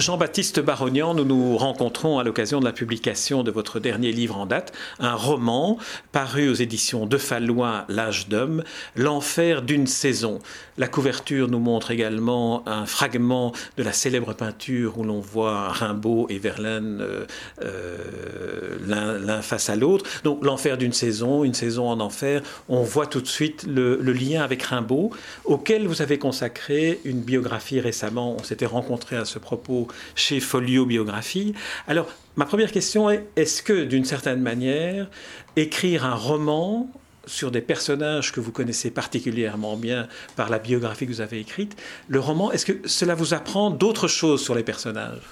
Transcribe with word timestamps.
Jean-Baptiste 0.00 0.60
Barognan, 0.60 1.12
nous 1.12 1.26
nous 1.26 1.58
rencontrons 1.58 2.18
à 2.18 2.24
l'occasion 2.24 2.58
de 2.58 2.64
la 2.64 2.72
publication 2.72 3.42
de 3.42 3.50
votre 3.50 3.80
dernier 3.80 4.12
livre 4.12 4.38
en 4.38 4.46
date, 4.46 4.72
un 4.98 5.14
roman 5.14 5.76
paru 6.10 6.48
aux 6.48 6.54
éditions 6.54 7.04
de 7.04 7.18
Fallois, 7.18 7.84
L'âge 7.90 8.26
d'homme, 8.28 8.64
L'enfer 8.96 9.60
d'une 9.60 9.86
saison. 9.86 10.38
La 10.78 10.88
couverture 10.88 11.48
nous 11.48 11.58
montre 11.58 11.90
également 11.90 12.66
un 12.66 12.86
fragment 12.86 13.52
de 13.76 13.82
la 13.82 13.92
célèbre 13.92 14.32
peinture 14.32 14.96
où 14.98 15.04
l'on 15.04 15.20
voit 15.20 15.68
Rimbaud 15.68 16.28
et 16.30 16.38
Verlaine 16.38 17.00
euh, 17.02 17.26
euh, 17.62 18.78
l'un 18.86 19.42
face 19.42 19.68
à 19.68 19.76
l'autre. 19.76 20.08
Donc 20.24 20.42
l'enfer 20.42 20.78
d'une 20.78 20.94
saison, 20.94 21.44
une 21.44 21.52
saison 21.52 21.90
en 21.90 22.00
enfer, 22.00 22.40
on 22.70 22.82
voit 22.82 23.06
tout 23.06 23.20
de 23.20 23.28
suite 23.28 23.66
le, 23.68 23.98
le 24.00 24.12
lien 24.14 24.42
avec 24.42 24.62
Rimbaud, 24.62 25.10
auquel 25.44 25.86
vous 25.86 26.00
avez 26.00 26.18
consacré 26.18 27.00
une 27.04 27.20
biographie 27.20 27.80
récemment. 27.80 28.36
On 28.40 28.42
s'était 28.42 28.64
rencontrés 28.64 29.16
à 29.16 29.26
ce 29.26 29.38
propos 29.38 29.88
chez 30.14 30.40
Folio 30.40 30.86
Biographie. 30.86 31.54
Alors, 31.86 32.08
ma 32.36 32.44
première 32.44 32.72
question 32.72 33.10
est, 33.10 33.26
est-ce 33.36 33.62
que, 33.62 33.84
d'une 33.84 34.04
certaine 34.04 34.40
manière, 34.40 35.08
écrire 35.56 36.04
un 36.04 36.14
roman 36.14 36.90
sur 37.26 37.50
des 37.50 37.60
personnages 37.60 38.32
que 38.32 38.40
vous 38.40 38.52
connaissez 38.52 38.90
particulièrement 38.90 39.76
bien 39.76 40.08
par 40.36 40.50
la 40.50 40.58
biographie 40.58 41.06
que 41.06 41.12
vous 41.12 41.20
avez 41.20 41.38
écrite, 41.38 41.76
le 42.08 42.18
roman, 42.18 42.50
est-ce 42.50 42.66
que 42.66 42.88
cela 42.88 43.14
vous 43.14 43.34
apprend 43.34 43.70
d'autres 43.70 44.08
choses 44.08 44.42
sur 44.42 44.54
les 44.54 44.64
personnages? 44.64 45.22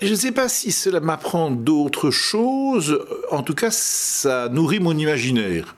Je 0.00 0.08
ne 0.08 0.14
sais 0.14 0.32
pas 0.32 0.48
si 0.48 0.72
cela 0.72 1.00
m'apprend 1.00 1.50
d'autres 1.50 2.10
choses. 2.10 2.98
En 3.30 3.42
tout 3.42 3.54
cas, 3.54 3.70
ça 3.70 4.48
nourrit 4.48 4.80
mon 4.80 4.96
imaginaire. 4.96 5.76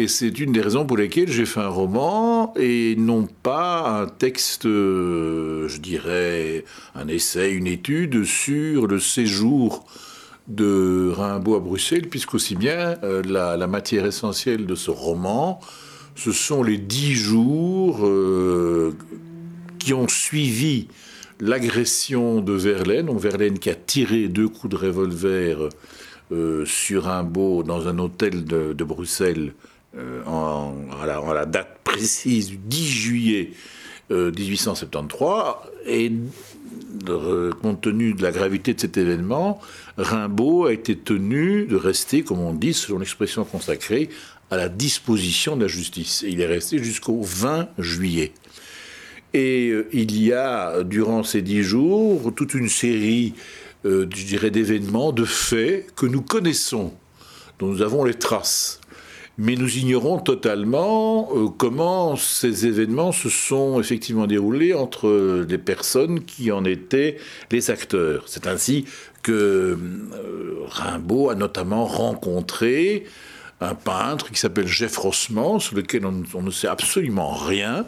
Et 0.00 0.08
c'est 0.08 0.38
une 0.38 0.52
des 0.52 0.62
raisons 0.62 0.86
pour 0.86 0.96
lesquelles 0.96 1.30
j'ai 1.30 1.44
fait 1.44 1.60
un 1.60 1.68
roman 1.68 2.54
et 2.56 2.96
non 2.96 3.28
pas 3.42 4.00
un 4.00 4.06
texte, 4.06 4.64
euh, 4.64 5.68
je 5.68 5.76
dirais, 5.78 6.64
un 6.94 7.06
essai, 7.06 7.50
une 7.50 7.66
étude 7.66 8.24
sur 8.24 8.86
le 8.86 8.98
séjour 8.98 9.84
de 10.48 11.12
Rimbaud 11.14 11.54
à 11.54 11.60
Bruxelles, 11.60 12.08
puisqu'aussi 12.08 12.56
bien 12.56 12.96
euh, 13.02 13.22
la, 13.26 13.66
matière 13.66 14.06
essentielle 14.06 14.64
de 14.64 14.74
ce 14.74 14.90
roman, 14.90 15.60
ce 16.14 16.32
sont 16.32 16.62
les 16.62 16.78
dix 16.78 17.12
jours 17.12 17.98
euh, 18.06 18.96
qui 19.78 19.92
ont 19.92 20.08
suivi 20.08 20.88
l'agression 21.40 22.40
de 22.40 22.54
Verlaine, 22.54 23.04
donc 23.04 23.20
Verlaine 23.20 23.58
qui 23.58 23.68
a 23.68 23.74
tiré 23.74 24.28
deux 24.28 24.48
coups 24.48 24.70
de 24.70 24.76
revolver 24.76 25.68
sur 26.64 27.04
Rimbaud 27.04 27.64
dans 27.64 27.88
un 27.88 27.98
hôtel 27.98 28.44
de 28.44 28.84
Bruxelles 28.84 29.52
euh, 29.98 30.22
en, 30.24 30.76
à, 31.02 31.34
la, 31.34 31.46
date 31.46 31.80
précise 31.82 32.50
du 32.50 32.58
10 32.58 32.86
juillet 32.88 33.50
1873, 34.10 35.54
euh, 35.88 35.88
et 35.88 36.12
compte 37.60 37.80
tenu 37.80 38.14
de 38.14 38.22
la 38.22 38.30
gravité 38.30 38.72
de 38.74 38.80
cet 38.80 38.96
événement, 38.96 39.60
Rimbaud 39.96 40.66
a 40.66 40.72
été 40.72 40.96
tenu 40.96 41.66
de 41.66 41.74
rester, 41.74 42.22
comme 42.22 42.38
on 42.38 42.54
dit, 42.54 42.72
selon 42.72 43.00
l'expression 43.00 43.44
consacrée, 43.44 44.10
à 44.52 44.56
la 44.56 44.68
disposition 44.68 45.56
de 45.56 45.62
la 45.62 45.68
justice. 45.68 46.24
il 46.26 46.40
est 46.40 46.46
resté 46.46 46.78
jusqu'au 46.78 47.20
20 47.22 47.68
juillet. 47.78 48.32
Et 49.32 49.70
euh, 49.70 49.88
il 49.92 50.20
y 50.20 50.32
a, 50.32 50.84
durant 50.84 51.24
ces 51.24 51.42
dix 51.42 51.64
jours, 51.64 52.32
toute 52.34 52.54
une 52.54 52.68
série, 52.68 53.34
je 53.84 54.04
dirais, 54.04 54.52
d'événements, 54.52 55.10
de 55.10 55.24
faits 55.24 55.92
que 55.96 56.06
nous 56.06 56.22
connaissons, 56.22 56.92
dont 57.58 57.68
nous 57.68 57.82
avons 57.82 58.04
les 58.04 58.14
traces 58.14 58.80
mais 59.40 59.56
nous 59.56 59.78
ignorons 59.78 60.18
totalement 60.18 61.30
euh, 61.34 61.46
comment 61.48 62.14
ces 62.14 62.66
événements 62.66 63.10
se 63.10 63.30
sont 63.30 63.80
effectivement 63.80 64.26
déroulés 64.26 64.74
entre 64.74 65.46
les 65.48 65.56
personnes 65.56 66.20
qui 66.20 66.52
en 66.52 66.66
étaient 66.66 67.16
les 67.50 67.70
acteurs. 67.70 68.24
C'est 68.26 68.46
ainsi 68.46 68.84
que 69.22 69.32
euh, 70.12 70.56
Rimbaud 70.68 71.30
a 71.30 71.34
notamment 71.34 71.86
rencontré 71.86 73.04
un 73.62 73.74
peintre 73.74 74.30
qui 74.30 74.38
s'appelle 74.38 74.66
Jeff 74.66 74.98
Rossman, 74.98 75.58
sur 75.58 75.74
lequel 75.74 76.04
on, 76.04 76.42
ne 76.42 76.50
sait 76.50 76.68
absolument 76.68 77.32
rien, 77.32 77.86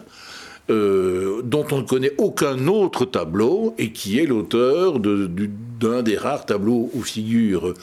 euh, 0.70 1.42
dont 1.44 1.66
on 1.70 1.78
ne 1.78 1.86
connaît 1.86 2.12
aucun 2.16 2.66
autre 2.66 3.04
tableau, 3.04 3.74
et 3.76 3.92
qui 3.92 4.18
est 4.18 4.26
l'auteur 4.26 5.00
d'un 5.00 6.02
des 6.02 6.16
rares 6.16 6.46
tableaux 6.46 6.90
où 6.94 7.02
figure 7.02 7.74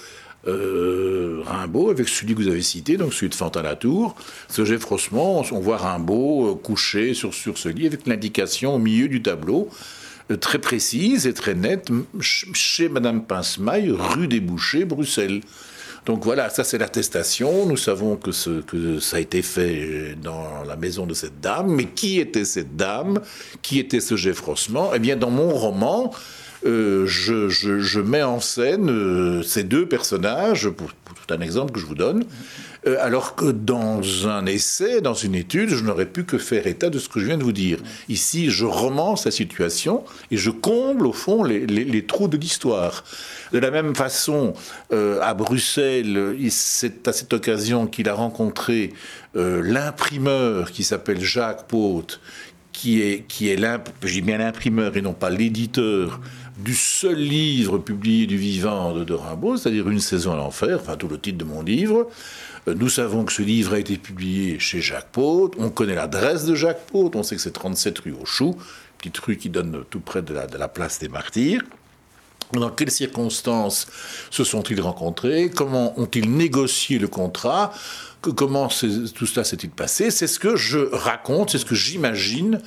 euh, 0.48 1.42
Rimbaud 1.46 1.90
avec 1.90 2.08
celui 2.08 2.34
que 2.34 2.42
vous 2.42 2.48
avez 2.48 2.62
cité, 2.62 2.98
donc 2.98 3.14
celui 3.14 3.30
de 3.30 3.36
Fantin-Latour. 3.36 4.16
Ce 4.48 4.62
Rossman, 4.86 5.44
on 5.52 5.60
voit 5.60 5.78
Rimbaud 5.78 6.52
euh, 6.52 6.56
couché 6.56 7.14
sur, 7.14 7.34
sur 7.34 7.58
ce 7.58 7.70
lit 7.70 7.88
avec 7.88 8.08
l'indication 8.08 8.76
au 8.76 8.80
milieu 8.80 9.08
du 9.08 9.22
tableau 9.22 9.70
euh, 10.32 10.38
très 10.38 10.60
précise 10.60 11.28
et 11.28 11.34
très 11.34 11.56
nette, 11.56 11.90
chez 12.22 12.88
Madame 12.88 13.26
Pincemaille, 13.26 13.92
rue 13.92 14.28
des 14.28 14.40
Bouchers, 14.40 14.86
Bruxelles. 14.86 15.42
Donc 16.06 16.24
voilà, 16.24 16.50
ça 16.50 16.64
c'est 16.64 16.78
l'attestation. 16.78 17.66
Nous 17.66 17.78
savons 17.78 18.16
que, 18.16 18.32
ce, 18.32 18.62
que 18.62 19.00
ça 19.00 19.18
a 19.18 19.20
été 19.20 19.42
fait 19.42 20.16
dans 20.22 20.64
la 20.66 20.76
maison 20.76 21.06
de 21.06 21.14
cette 21.14 21.42
dame. 21.42 21.68
Mais 21.76 21.86
qui 21.86 22.20
était 22.20 22.46
cette 22.46 22.76
dame? 22.76 23.20
Qui 23.62 23.80
était 23.80 24.00
ce 24.00 24.16
Jeff 24.16 24.40
Rossman? 24.40 24.92
Eh 24.96 25.00
bien, 25.00 25.18
dans 25.18 25.30
mon 25.30 25.50
roman, 25.50 26.12
euh, 26.66 27.06
je, 27.06 28.00
mets 28.00 28.24
en 28.24 28.40
scène 28.40 28.90
euh, 28.90 29.44
ces 29.44 29.64
deux 29.64 29.86
personnages, 29.86 30.70
pour, 30.70 30.90
tout 30.90 31.34
un 31.34 31.40
exemple 31.42 31.72
que 31.72 31.80
je 31.80 31.86
vous 31.86 31.96
donne, 31.96 32.26
euh, 32.86 32.98
alors 33.00 33.36
que 33.36 33.46
dans 33.46 34.28
un 34.28 34.46
essai, 34.46 35.00
dans 35.00 35.14
une 35.14 35.36
étude, 35.36 35.70
je 35.70 35.84
n'aurais 35.84 36.06
pu 36.06 36.26
que 36.26 36.38
faire 36.38 36.68
état 36.68 36.90
de 36.90 37.00
ce 37.00 37.08
que 37.08 37.20
je 37.20 37.26
viens 37.26 37.38
de 37.38 37.44
vous 37.44 37.54
dire. 37.54 37.80
Ici, 38.10 38.50
je 38.50 38.66
romance 38.66 39.26
la 39.26 39.32
situation 39.32 40.04
et 40.32 40.38
je 40.38 40.50
comble, 40.50 41.08
au 41.08 41.14
fond, 41.14 41.44
les, 41.44 42.06
trous 42.06 42.28
de 42.28 42.38
l'histoire. 42.38 43.04
De 43.54 43.60
la 43.60 43.72
même 43.72 43.96
façon, 43.96 44.54
à 44.92 45.34
Bruxelles, 45.34 46.36
c'est 46.50 47.08
à 47.08 47.14
cette 47.14 47.34
occasion 47.34 47.88
qu'il 47.88 48.10
a 48.10 48.14
rencontré 48.14 48.94
l'imprimeur 49.34 50.72
qui 50.72 50.84
s'appelle 50.84 51.22
Jacques 51.22 51.68
Pote, 51.68 52.20
qui 52.72 53.02
est, 53.02 53.26
qui 53.28 53.50
est 53.50 53.58
l'imprimeur 53.58 54.96
et 54.96 55.02
non 55.02 55.14
pas 55.14 55.30
l'éditeur 55.30 56.22
du 56.60 56.76
seul 56.76 57.18
livre 57.18 57.78
publié 57.78 58.28
du 58.28 58.38
vivant 58.38 58.94
de, 58.94 59.14
Rimbaud, 59.14 59.58
c'est-à-dire 59.58 59.90
Une 59.90 60.00
saison 60.00 60.34
à 60.34 60.36
l'enfer, 60.36 60.80
enfin 60.82 60.96
tout 60.96 61.08
le 61.08 61.20
titre 61.20 61.38
de 61.38 61.44
mon 61.46 61.62
livre. 61.62 62.08
Euh, 62.68 62.76
nous 62.76 62.90
savons 62.90 63.24
que 63.26 63.34
ce 63.34 63.42
livre 63.42 63.74
a 63.74 63.80
été 63.80 63.98
publié 63.98 64.60
chez 64.60 64.82
Jacques 64.82 65.12
Paute, 65.12 65.54
on 65.58 65.70
connaît 65.70 65.96
l'adresse 65.96 66.46
de 66.46 66.56
Jacques 66.56 66.86
Paute, 66.88 67.16
on 67.16 67.24
sait 67.24 67.36
que 67.36 67.42
c'est 67.42 67.52
37 67.52 68.00
rue 68.00 68.12
aux 68.12 68.26
Choux, 68.26 68.58
petite 68.98 69.18
rue 69.20 69.38
qui 69.38 69.50
donne 69.50 69.84
tout 69.90 70.02
près 70.02 70.22
de 70.22 70.34
de 70.34 70.58
la 70.58 70.68
place 70.68 71.00
des 71.00 71.10
Martyrs. 71.10 71.64
Dans 72.54 72.72
quelles 72.72 72.92
circonstances 72.92 73.88
se 74.32 74.44
sont-ils 74.44 74.82
rencontrés? 74.82 75.52
Comment 75.56 76.00
ont-ils 76.00 76.30
négocié 76.32 76.98
le 76.98 77.08
contrat? 77.08 77.72
Comment 78.22 78.68
tout 78.68 79.26
cela 79.26 79.44
s'est-il 79.44 79.70
passé? 79.70 80.12
C'est 80.12 80.28
ce 80.28 80.40
que 80.40 80.56
je 80.56 80.80
raconte, 80.92 81.52
c'est 81.52 81.58
ce 81.58 81.66
que 81.66 81.76
j'imagine 81.76 82.60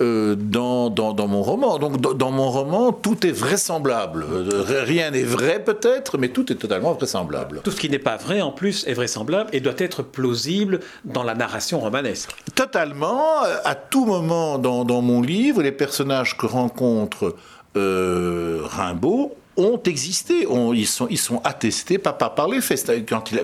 euh, 0.00 0.34
dans, 0.34 0.90
dans, 0.90 1.28
mon 1.28 1.42
roman. 1.42 1.78
Donc 1.78 2.00
dans, 2.00 2.30
mon 2.30 2.50
roman, 2.50 2.92
tout 2.92 3.26
est 3.26 3.32
vraisemblable. 3.32 4.26
Euh, 4.30 4.64
rien 4.84 5.10
n'est 5.10 5.22
vrai 5.22 5.62
peut-être, 5.62 6.18
mais 6.18 6.28
tout 6.28 6.50
est 6.52 6.56
totalement 6.56 6.92
vraisemblable. 6.92 7.60
Tout 7.62 7.70
ce 7.70 7.80
qui 7.80 7.88
n'est 7.88 7.98
pas 7.98 8.16
vrai 8.16 8.40
en 8.40 8.50
plus 8.50 8.86
est 8.86 8.94
vraisemblable 8.94 9.50
et 9.52 9.60
doit 9.60 9.74
être 9.78 10.02
plausible 10.02 10.80
dans 11.04 11.22
la 11.22 11.34
narration 11.34 11.80
romanesque. 11.80 12.30
Totalement. 12.54 13.42
À 13.64 13.74
tout 13.74 14.04
moment 14.04 14.58
dans, 14.58 15.02
mon 15.02 15.22
livre, 15.22 15.62
les 15.62 15.72
personnages 15.72 16.36
que 16.36 16.46
rencontre 16.46 17.36
euh, 17.76 18.60
Rimbaud 18.64 19.36
ont 19.56 19.80
existé, 19.84 20.46
ils, 20.74 20.86
sont, 20.86 21.40
attestés 21.44 21.98
par, 21.98 22.16
par, 22.16 22.48
les 22.48 22.60
faits. 22.60 23.08
Quand 23.08 23.30
il 23.32 23.40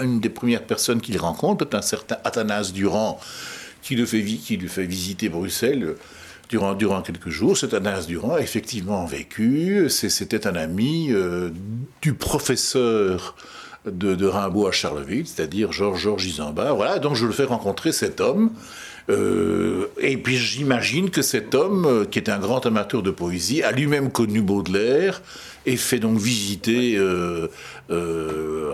une 0.00 0.20
des 0.20 0.28
premières 0.28 0.64
personnes 0.64 1.00
qu'il 1.00 1.18
rencontre 1.18 1.66
est 1.66 1.74
un 1.74 1.82
certain 1.82 2.16
Athanas 2.24 2.72
Durand 2.72 3.18
qui 3.82 3.96
le 3.96 4.06
fait, 4.06 4.22
qui 4.22 4.56
lui 4.56 4.68
fait 4.68 4.84
visiter 4.84 5.28
Bruxelles 5.28 5.94
durant, 6.48 6.74
durant 6.74 7.02
quelques 7.02 7.30
jours. 7.30 7.56
Cet 7.56 7.74
Athanas 7.74 8.06
Durand 8.06 8.34
a 8.34 8.40
effectivement 8.40 9.04
vécu, 9.06 9.88
c'était 9.88 10.46
un 10.46 10.56
ami 10.56 11.08
euh, 11.10 11.50
du 12.02 12.14
professeur 12.14 13.36
de, 13.86 14.26
Rimbaud 14.26 14.66
à 14.66 14.72
Charleville, 14.72 15.26
c'est-à-dire 15.26 15.72
Georges 15.72 16.00
Georges 16.00 16.26
Isambard. 16.26 16.76
Voilà, 16.76 16.98
donc 16.98 17.14
je 17.14 17.26
le 17.26 17.32
fais 17.32 17.44
rencontrer 17.44 17.92
cet 17.92 18.20
homme. 18.20 18.50
Euh, 19.10 19.86
et 19.98 20.18
puis 20.18 20.36
j'imagine 20.36 21.10
que 21.10 21.22
cet 21.22 21.54
homme, 21.54 21.86
euh, 21.86 22.04
qui 22.04 22.18
est 22.18 22.28
un 22.28 22.38
grand 22.38 22.66
amateur 22.66 23.02
de 23.02 23.10
poésie, 23.10 23.62
a 23.62 23.72
lui-même 23.72 24.10
connu 24.10 24.42
Baudelaire 24.42 25.22
et 25.64 25.76
fait 25.76 25.98
donc 25.98 26.18
visiter 26.18 26.96
euh, 26.96 27.48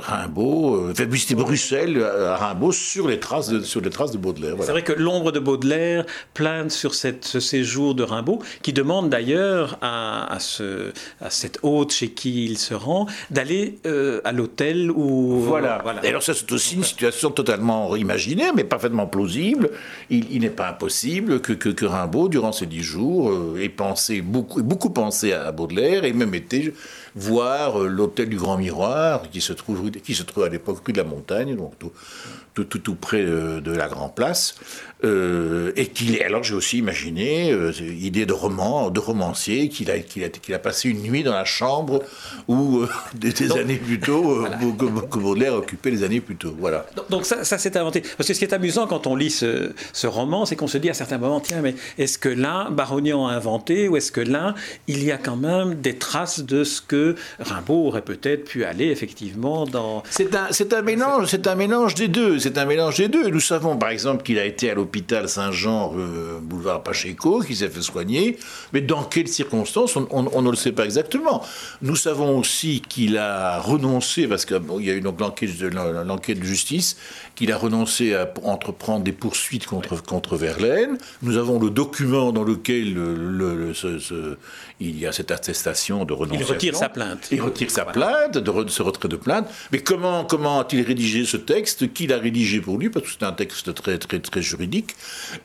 Rimbaud, 0.01 0.91
enfin, 0.91 1.07
c'était 1.17 1.35
Bruxelles 1.35 2.03
à 2.03 2.37
Rimbaud 2.37 2.73
sur 2.73 3.09
les 3.09 3.19
traces 3.19 3.49
de, 3.49 3.63
sur 3.63 3.81
les 3.81 3.91
traces 3.91 4.13
de 4.13 4.19
Baudelaire. 4.19 4.55
C'est 4.61 4.71
vrai 4.71 4.83
que 4.83 4.93
l'ombre 4.93 5.33
de 5.33 5.41
Baudelaire 5.41 6.05
plane 6.35 6.71
sur 6.71 6.95
ce 6.95 7.41
séjour 7.41 7.95
de 7.95 8.03
Rimbaud, 8.03 8.41
qui 8.63 8.73
demande 8.73 9.09
d'ailleurs 9.09 9.79
à, 9.83 10.37
ce, 10.39 10.93
à 11.21 11.31
cette 11.31 11.59
hôte 11.63 11.93
chez 11.93 12.11
qui 12.11 12.45
il 12.45 12.59
se 12.59 12.75
rend 12.75 13.07
d'aller 13.31 13.79
à 14.25 14.31
l'hôtel 14.31 14.93
Voilà. 14.95 15.81
voilà. 15.83 16.05
Et 16.05 16.09
alors 16.09 16.23
ça, 16.23 16.35
c'est 16.35 16.51
aussi 16.53 16.77
une 16.77 16.85
situation 16.85 17.31
totalement 17.31 17.95
imaginaire, 17.97 18.53
mais 18.55 18.65
parfaitement 18.65 19.07
plausible. 19.07 19.71
Il, 20.11 20.41
n'est 20.41 20.51
pas 20.51 20.69
impossible 20.69 21.41
que, 21.41 21.53
que, 21.53 21.85
Rimbaud, 21.85 22.29
durant 22.29 22.53
ces 22.53 22.67
dix 22.67 22.83
jours, 22.83 23.33
ait 23.59 23.69
pensé 23.69 24.21
beaucoup, 24.23 24.63
beaucoup 24.63 24.91
pensé 24.91 25.33
à 25.33 25.51
Baudelaire 25.53 26.05
et 26.05 26.13
même 26.13 26.35
été 26.35 26.73
voir 27.15 27.81
euh, 27.81 27.89
l'hôtel 27.89 28.29
du 28.29 28.37
Grand 28.37 28.57
Miroir, 28.57 29.31
qui 29.31 29.41
se 29.41 29.53
trouve, 29.53 29.91
qui 29.91 30.15
se 30.15 30.23
trouve 30.23 30.45
à 30.45 30.49
l'époque 30.49 30.79
rue 30.87 30.93
de 30.93 30.99
la 30.99 31.05
Montagne, 31.05 31.57
donc 31.57 31.79
tout, 31.79 31.93
tout, 32.55 32.65
tout, 32.65 32.79
tout 32.79 32.95
près 32.95 33.23
euh, 33.23 33.61
de 33.61 33.73
la 33.73 33.89
Grand 33.89 34.09
Place. 34.09 34.55
Euh, 35.05 35.73
et 35.77 35.89
qu'il 35.89 36.23
alors 36.23 36.45
j'ai 36.45 36.55
aussi 36.55 36.79
imaginé 36.79 37.53
euh, 37.53 37.73
idée 38.01 38.25
de 38.25 38.33
roman, 38.33 38.91
de 38.91 39.01
romancier, 39.01 39.69
qu'il 39.69 39.91
a, 39.91 39.99
qu'il 39.99 40.25
a, 40.25 40.29
qu'il 40.31 40.55
a 40.55 40.59
passé 40.59 40.89
une 40.89 41.03
nuit 41.03 41.23
dans 41.23 41.35
la 41.35 41.45
chambre 41.45 42.03
où 42.49 42.79
euh, 42.79 42.89
des, 43.15 43.53
années 43.53 43.77
plus 43.77 44.01
tôt, 44.01 44.23
voilà. 44.23 44.57
que, 44.57 45.19
Baudelaire 45.19 45.55
occupait 45.55 45.91
les 45.91 46.05
années 46.05 46.21
plus 46.21 46.37
tôt. 46.37 46.55
Voilà. 46.59 46.87
Donc, 46.97 47.11
donc 47.11 47.27
ça, 47.27 47.45
ça 47.45 47.59
s'est 47.59 47.77
inventé. 47.77 48.03
Parce 48.17 48.29
que 48.29 48.35
ce 48.35 48.39
qui 48.39 48.45
est 48.45 48.55
amusant 48.55 48.87
quand 48.87 49.07
on 49.07 49.15
lit 49.15 49.31
ce, 49.31 49.73
ce 49.93 50.07
roman, 50.07 50.47
c'est 50.47 50.57
qu'on 50.57 50.69
se 50.69 50.79
dit 50.79 50.89
à 50.89 50.95
certains 50.95 51.19
moments, 51.19 51.41
tiens, 51.41 51.61
mais 51.61 51.75
est-ce 51.99 52.17
que 52.17 52.31
là, 52.31 52.71
Barognan 52.71 53.27
a 53.27 53.33
inventé, 53.33 53.89
ou 53.89 53.97
est-ce 53.97 54.13
que 54.13 54.23
là, 54.23 54.55
il 54.87 55.05
y 55.05 55.13
a 55.13 55.19
quand 55.19 55.37
même 55.37 55.75
des 55.75 55.97
traces 55.97 56.41
de 56.41 56.65
ce 56.65 56.81
que 56.81 57.04
Rimbaud 57.39 57.89
aurait 57.89 58.03
peut-être 58.03 58.45
pu 58.45 58.65
aller 58.65 58.87
effectivement 58.87 59.67
dans... 59.67 60.03
C'est 60.11 60.35
un, 60.73 60.83
mélange, 60.83 61.27
c'est 61.27 61.47
un 61.47 61.55
mélange 61.55 61.95
des 61.95 62.09
deux. 62.09 62.39
C'est 62.39 62.59
un 62.59 62.65
mélange 62.65 62.97
des 62.97 63.09
deux. 63.09 63.29
Nous 63.29 63.41
savons 63.41 63.77
par 63.77 63.91
exemple 63.91 64.23
qu'il 64.23 64.39
a 64.39 64.45
été 64.45 64.71
à 64.71 64.75
l'hôpital 64.75 65.29
Saint-Jean, 65.29 65.93
euh, 65.97 66.39
boulevard 66.41 66.83
Pacheco, 66.83 67.41
qui 67.41 67.57
s'est 67.57 67.69
fait 67.69 67.83
soigner. 67.83 68.39
Mais 68.73 68.81
dans 68.81 69.05
quelles 69.05 69.29
circonstances, 69.29 69.97
on, 69.97 70.43
ne 70.43 70.51
le 70.51 70.57
sait 70.57 70.73
pas 70.73 70.85
exactement. 70.85 71.45
Nous 71.83 71.97
savons 71.97 72.39
aussi 72.39 72.81
qu'il 72.81 73.19
a 73.19 73.59
renoncé, 73.61 74.27
parce 74.27 74.45
qu'il 74.45 74.61
y 74.81 74.91
a 74.91 74.95
eu 74.95 75.01
l'enquête 75.01 75.59
de, 75.59 76.41
de 76.41 76.45
justice, 76.45 76.97
qu'il 77.35 77.53
a 77.53 77.57
renoncé 77.57 78.15
à 78.15 78.33
entreprendre 78.43 79.05
des 79.05 79.13
poursuites 79.13 79.67
contre, 79.67 80.03
contre 80.03 80.37
Verlaine. 80.37 80.99
Nous 81.23 81.37
avons 81.37 81.59
le 81.59 81.71
document 81.71 82.33
dans 82.33 82.45
lequel 82.45 82.95
le, 82.95 83.73
il 84.81 84.99
y 84.99 85.07
a 85.07 85.13
cette 85.13 85.31
attestation 85.31 86.05
de 86.05 86.13
renonciation. 86.13 86.49
Il 86.49 86.53
retire 86.53 86.77
sa 86.77 86.89
plainte. 86.89 87.29
Il 87.31 87.41
retire 87.41 87.71
sa 87.71 87.85
plainte, 87.85 88.39
de, 88.39 88.69
ce 88.69 88.83
retrait 88.83 89.09
de 89.09 89.17
plainte. 89.17 89.49
Mais 89.73 89.79
comment, 89.79 90.25
comment 90.25 90.61
a-t-il 90.61 90.85
rédigé 90.85 91.25
ce 91.25 91.37
texte? 91.37 91.93
Qui 91.93 92.07
l'a 92.07 92.19
rédigé 92.19 92.61
pour 92.61 92.79
lui? 92.79 92.91
Parce 92.91 93.07
que 93.07 93.13
c'est 93.13 93.25
un 93.25 93.33
texte 93.33 93.75
très, 93.75 93.99
très, 93.99 94.21
très 94.21 94.43
juridique. 94.43 94.95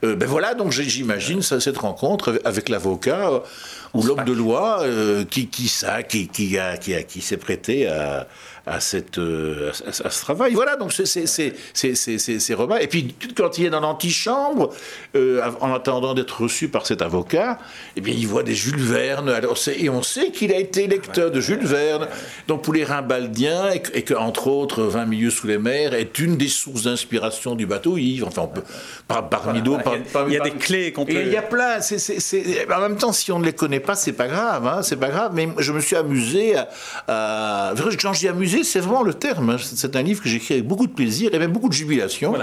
Euh, 0.04 0.16
ben 0.16 0.28
voilà, 0.28 0.54
donc 0.54 0.72
j'imagine 0.72 1.42
cette 1.42 1.78
rencontre 1.78 2.40
avec 2.44 2.70
l'avocat 2.70 3.32
euh, 3.32 3.40
ou 3.94 4.04
l'homme 4.04 4.24
de 4.24 4.34
loi 4.34 4.82
euh, 4.82 5.26
qui, 5.26 5.48
qui, 5.48 5.68
ça, 5.68 6.04
qui, 6.04 6.28
qui, 6.28 6.58
a, 6.58 6.78
qui, 6.78 6.94
a, 6.94 7.04
qui 7.04 7.22
s'est 7.22 7.38
prêté 7.38 7.88
à 7.88 8.28
à, 8.70 8.80
cette, 8.80 9.18
euh, 9.18 9.72
à, 9.86 10.10
ce 10.10 10.22
travail. 10.22 10.54
Voilà, 10.54 10.76
donc 10.76 10.94
c'est 10.94 12.54
Romain. 12.54 12.78
Et 12.78 12.88
puis, 12.88 13.16
quand 13.36 13.58
il 13.58 13.66
est 13.66 13.70
dans 13.70 13.80
l'antichambre, 13.80 14.72
euh, 15.16 15.42
en 15.60 15.74
attendant 15.74 16.14
d'être 16.14 16.44
reçu 16.44 16.70
par 16.70 16.86
cet 16.86 17.02
avocat, 17.02 17.58
eh 17.96 18.02
bien, 18.02 18.14
il 18.16 18.28
voit 18.28 18.44
des 18.44 18.56
Jules 18.56 18.80
Verne. 18.80 19.30
Alors, 19.30 19.58
et 19.76 19.90
on 19.90 20.04
sait 20.04 20.32
qu'il 20.32 20.54
a 20.54 20.58
été 20.58 20.88
lecteur 20.88 21.32
de 21.32 21.42
Jules 21.42 21.66
Verne. 21.66 22.08
Donc, 22.48 22.64
pour 22.64 22.74
les 22.74 22.84
Rimbaldiens, 22.84 23.72
et, 23.72 24.04
qu'entre 24.04 24.48
autres, 24.48 24.84
20 24.84 25.06
milieux 25.06 25.32
sous 25.32 25.48
les 25.48 25.58
mers 25.58 25.94
est 25.94 26.20
une 26.20 26.38
des 26.38 26.48
sources 26.48 26.84
d'inspiration 26.84 27.56
du 27.56 27.66
bateau 27.66 27.98
ivre. 27.98 28.28
Enfin, 28.28 28.44
on 28.44 28.48
peut, 28.48 28.64
par, 29.08 29.30
parmi 29.30 29.62
d'autres. 29.62 29.84
il 30.28 30.34
y 30.34 30.38
a, 30.38 30.44
des 30.44 30.52
clés 30.52 30.92
qu'on 30.92 31.06
peut. 31.06 31.14
il 31.14 31.32
y 31.32 31.38
a 31.38 31.42
plein. 31.42 31.80
en 31.80 32.82
même 32.82 32.98
temps, 32.98 33.14
si 33.14 33.32
on 33.32 33.40
ne 33.40 33.46
les 33.46 33.54
connaît 33.54 33.79
pas, 33.80 33.96
c'est 33.96 34.14
pas 34.14 34.28
grave. 34.28 34.68
Hein, 34.68 34.82
c'est 34.84 34.98
pas 34.98 35.10
grave. 35.10 35.32
Mais 35.34 35.50
je 35.58 35.72
me 35.72 35.80
suis 35.80 35.96
amusé 35.96 36.56
à. 36.56 36.70
à... 37.08 37.74
Quand 38.02 38.14
je 38.14 38.20
dis 38.20 38.28
amusé, 38.28 38.64
c'est 38.64 38.80
vraiment 38.80 39.04
le 39.04 39.14
terme. 39.14 39.52
Hein. 39.52 39.58
C'est 39.60 39.96
un 39.96 40.02
livre 40.02 40.22
que 40.22 40.30
j'écris 40.30 40.56
avec 40.56 40.68
beaucoup 40.68 40.88
de 40.88 40.94
plaisir 40.94 41.34
et 41.34 41.40
même 41.40 41.52
beaucoup 41.52 41.70
de 41.70 41.74
jubilation. 41.74 42.34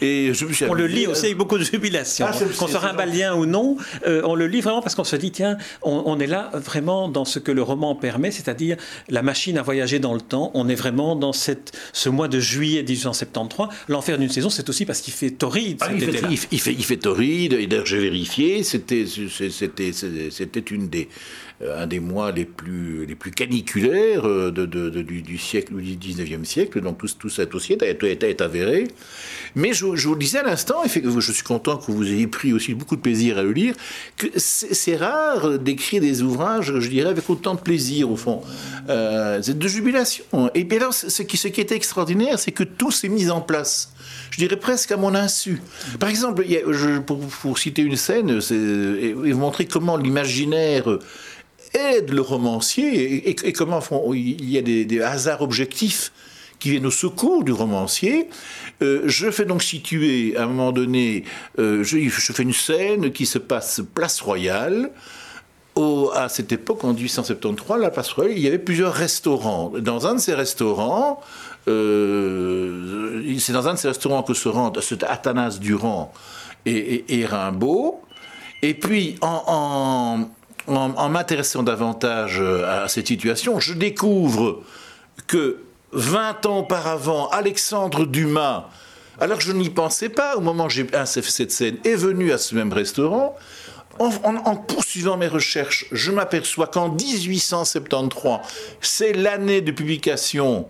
Et 0.00 0.32
je 0.32 0.46
on 0.68 0.74
le 0.74 0.86
lit 0.86 1.06
aussi 1.06 1.26
avec 1.26 1.36
beaucoup 1.36 1.58
de 1.58 1.64
jubilation. 1.64 2.26
Ah, 2.28 2.32
qu'on 2.58 2.66
soit 2.66 2.80
rimbalien 2.80 3.34
ou 3.34 3.46
non, 3.46 3.76
euh, 4.06 4.22
on 4.24 4.34
le 4.34 4.46
lit 4.46 4.60
vraiment 4.60 4.82
parce 4.82 4.94
qu'on 4.94 5.04
se 5.04 5.16
dit, 5.16 5.30
tiens, 5.30 5.56
on, 5.82 6.18
est 6.18 6.26
là 6.26 6.50
vraiment 6.54 7.08
dans 7.08 7.24
ce 7.24 7.38
que 7.38 7.52
le 7.52 7.62
roman 7.62 7.94
permet, 7.94 8.30
c'est-à-dire 8.30 8.76
la 9.08 9.22
machine 9.22 9.58
à 9.58 9.62
voyager 9.62 9.98
dans 9.98 10.14
le 10.14 10.20
temps. 10.20 10.50
On 10.54 10.68
est 10.68 10.74
vraiment 10.74 11.16
dans 11.16 11.32
cette, 11.32 11.72
ce 11.92 12.08
mois 12.08 12.28
de 12.28 12.40
juillet 12.40 12.82
1873. 12.82 13.68
L'enfer 13.88 14.18
d'une 14.18 14.30
saison, 14.30 14.50
c'est 14.50 14.68
aussi 14.68 14.86
parce 14.86 15.00
qu'il 15.00 15.12
fait 15.12 15.30
torride. 15.30 15.78
Ah, 15.80 15.88
il, 15.92 16.00
fait, 16.00 16.22
il, 16.30 16.60
fait, 16.60 16.72
il, 16.72 16.84
fait, 16.84 16.96
torride, 16.96 17.52
et 17.54 17.66
d'ailleurs 17.66 17.86
j'ai 17.86 17.98
vérifié, 17.98 18.62
c'était 18.62 19.04
une 20.70 20.88
des 20.88 21.08
euh, 21.62 21.82
un 21.82 21.86
des 21.86 22.00
mois 22.00 22.32
les 22.32 22.44
plus, 22.44 23.06
les 23.06 23.14
plus 23.14 23.30
caniculaires 23.30 24.28
euh, 24.28 24.50
de, 24.50 24.66
du, 24.66 25.38
siècle, 25.38 25.74
du 25.74 25.96
19e 25.96 26.44
siècle. 26.44 26.82
Donc 26.82 26.98
tout, 26.98 27.08
tout 27.18 27.30
cet 27.30 27.52
dossier 27.52 27.78
est, 27.80 28.40
avéré. 28.42 28.88
Mais 29.54 29.72
je, 29.72 29.86
vous 29.86 30.16
disais 30.16 30.40
à 30.40 30.42
l'instant, 30.42 30.84
et 30.84 30.88
je 30.88 31.32
suis 31.32 31.42
content 31.42 31.78
que 31.78 31.90
vous 31.90 32.06
ayez 32.12 32.26
pris 32.26 32.52
aussi 32.52 32.74
beaucoup 32.74 32.96
de 32.96 33.00
plaisir 33.00 33.38
à 33.38 33.42
le 33.42 33.52
lire, 33.52 33.74
que 34.18 34.26
c'est 34.36 34.96
rare 34.96 35.58
d'écrire 35.58 36.02
des 36.02 36.20
ouvrages, 36.20 36.78
je 36.78 36.88
dirais, 36.90 37.08
avec 37.08 37.30
autant 37.30 37.54
de 37.54 37.60
plaisir, 37.60 38.10
au 38.10 38.16
fond. 38.16 38.42
Euh, 38.90 39.40
de 39.40 39.68
jubilation. 39.68 40.24
Et 40.54 40.64
bien 40.64 40.78
alors, 40.80 40.92
ce 40.92 41.22
qui, 41.22 41.38
ce 41.38 41.48
qui 41.48 41.62
est 41.62 41.72
extraordinaire, 41.72 42.38
c'est 42.38 42.52
que 42.52 42.64
tout 42.64 42.90
s'est 42.90 43.08
mis 43.08 43.30
en 43.30 43.40
place 43.40 43.94
je 44.30 44.38
dirais 44.38 44.56
presque 44.56 44.92
à 44.92 44.96
mon 44.96 45.14
insu. 45.14 45.60
Par 45.98 46.08
exemple, 46.08 46.44
pour, 47.06 47.58
citer 47.58 47.82
une 47.82 47.96
scène, 47.96 48.40
et, 48.50 49.08
et 49.08 49.34
montrer 49.34 49.66
comment 49.66 49.96
l'imaginaire 49.96 50.98
aide 51.76 52.10
le 52.10 52.20
romancier 52.20 53.28
et, 53.28 53.52
comment 53.52 53.80
il 54.12 54.50
y 54.50 54.58
a 54.58 54.62
des, 54.62 55.00
hasards 55.00 55.42
objectifs 55.42 56.12
qui 56.58 56.70
viennent 56.70 56.86
au 56.86 56.90
secours 56.90 57.44
du 57.44 57.52
romancier. 57.52 58.28
Euh, 58.82 59.02
je 59.04 59.30
fais 59.30 59.44
donc 59.44 59.62
situer, 59.62 60.36
à 60.36 60.44
un 60.44 60.46
moment 60.46 60.72
donné, 60.72 61.24
euh, 61.58 61.84
je, 61.84 62.08
fais 62.08 62.42
une 62.42 62.54
scène 62.54 63.12
qui 63.12 63.26
se 63.26 63.38
passe 63.38 63.82
place 63.94 64.20
Royale. 64.20 64.90
À 66.14 66.30
cette 66.30 66.52
époque, 66.52 66.84
en 66.84 66.94
1873, 66.94 67.78
la 67.78 67.90
place 67.90 68.10
Royale, 68.12 68.38
il 68.38 68.42
y 68.42 68.46
avait 68.46 68.58
plusieurs 68.58 68.94
restaurants. 68.94 69.70
Dans 69.78 70.06
un 70.06 70.14
de 70.14 70.20
ces 70.20 70.32
restaurants, 70.32 71.20
euh, 71.68 73.36
c'est 73.38 73.52
dans 73.52 73.68
un 73.68 73.74
de 73.74 73.78
ces 73.78 73.88
restaurants 73.88 74.22
que 74.22 74.34
se 74.34 74.48
rendent 74.48 74.80
Athanas 75.08 75.58
Durand 75.60 76.12
et, 76.64 77.26
Rimbaud. 77.28 78.00
Et 78.62 78.74
puis, 78.74 79.16
en, 79.20 80.28
m'intéressant 80.66 81.62
davantage 81.62 82.40
euh, 82.40 82.84
à 82.84 82.88
cette 82.88 83.06
situation, 83.06 83.60
je 83.60 83.74
découvre 83.74 84.62
que 85.26 85.58
20 85.92 86.46
ans 86.46 86.58
auparavant, 86.58 87.28
Alexandre 87.28 88.06
Dumas, 88.06 88.68
alors 89.20 89.40
je 89.40 89.52
n'y 89.52 89.70
pensais 89.70 90.08
pas 90.08 90.36
au 90.36 90.40
moment 90.40 90.66
où 90.66 90.70
j'ai 90.70 90.86
cette 91.04 91.52
scène, 91.52 91.78
est 91.84 91.94
venu 91.94 92.32
à 92.32 92.38
ce 92.38 92.54
même 92.54 92.72
restaurant. 92.72 93.36
En, 93.98 94.56
poursuivant 94.56 95.16
mes 95.16 95.26
recherches, 95.28 95.86
je 95.90 96.12
m'aperçois 96.12 96.66
qu'en 96.66 96.90
1873, 96.90 98.40
c'est 98.82 99.14
l'année 99.14 99.62
de 99.62 99.72
publication 99.72 100.68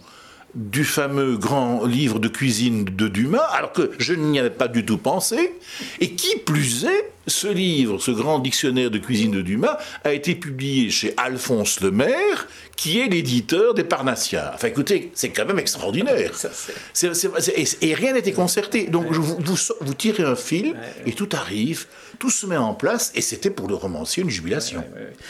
du 0.57 0.85
fameux 0.85 1.37
grand 1.37 1.85
livre 1.85 2.19
de 2.19 2.29
cuisine 2.29 2.85
de 2.85 3.09
Dumas, 3.09 3.47
alors 3.53 3.73
que 3.73 3.91
je 3.99 4.15
n'y 4.15 4.41
avais 4.41 4.51
pas 4.51 4.69
du 4.69 4.85
tout 4.87 4.97
pensé, 4.97 5.53
et 6.01 6.13
qui 6.13 6.39
plus 6.39 6.87
est, 6.87 7.13
ce 7.27 7.49
livre, 7.49 7.99
ce 7.99 8.11
grand 8.11 8.39
dictionnaire 8.39 8.91
de 8.91 8.99
cuisine 8.99 9.33
de 9.33 9.43
Dumas, 9.43 9.77
a 10.05 10.15
été 10.15 10.35
publié 10.35 10.89
chez 10.91 11.13
Alphonse 11.19 11.81
Lemaire, 11.83 12.49
qui 12.75 13.01
est 13.01 13.09
l'éditeur 13.09 13.75
des 13.75 13.85
Parnassiens. 13.85 14.51
Enfin 14.55 14.69
écoutez, 14.69 15.11
c'est 15.15 15.29
quand 15.29 15.45
même 15.45 15.59
extraordinaire. 15.59 16.33
et, 17.83 17.95
rien 17.95 18.13
n'était 18.15 18.33
concerté. 18.33 18.87
Donc 18.87 19.11
vous, 19.11 19.39
vous, 19.81 19.95
tirez 19.95 20.23
un 20.23 20.37
fil 20.37 20.75
et 21.05 21.13
tout 21.13 21.29
arrive, 21.33 21.87
tout 22.19 22.31
se 22.31 22.47
met 22.47 22.57
en 22.57 22.75
place 22.75 23.13
et 23.15 23.21
c'était 23.21 23.51
pour 23.51 23.69
le 23.69 23.75
romancier 23.75 24.23
une 24.23 24.31
jubilation. 24.31 24.85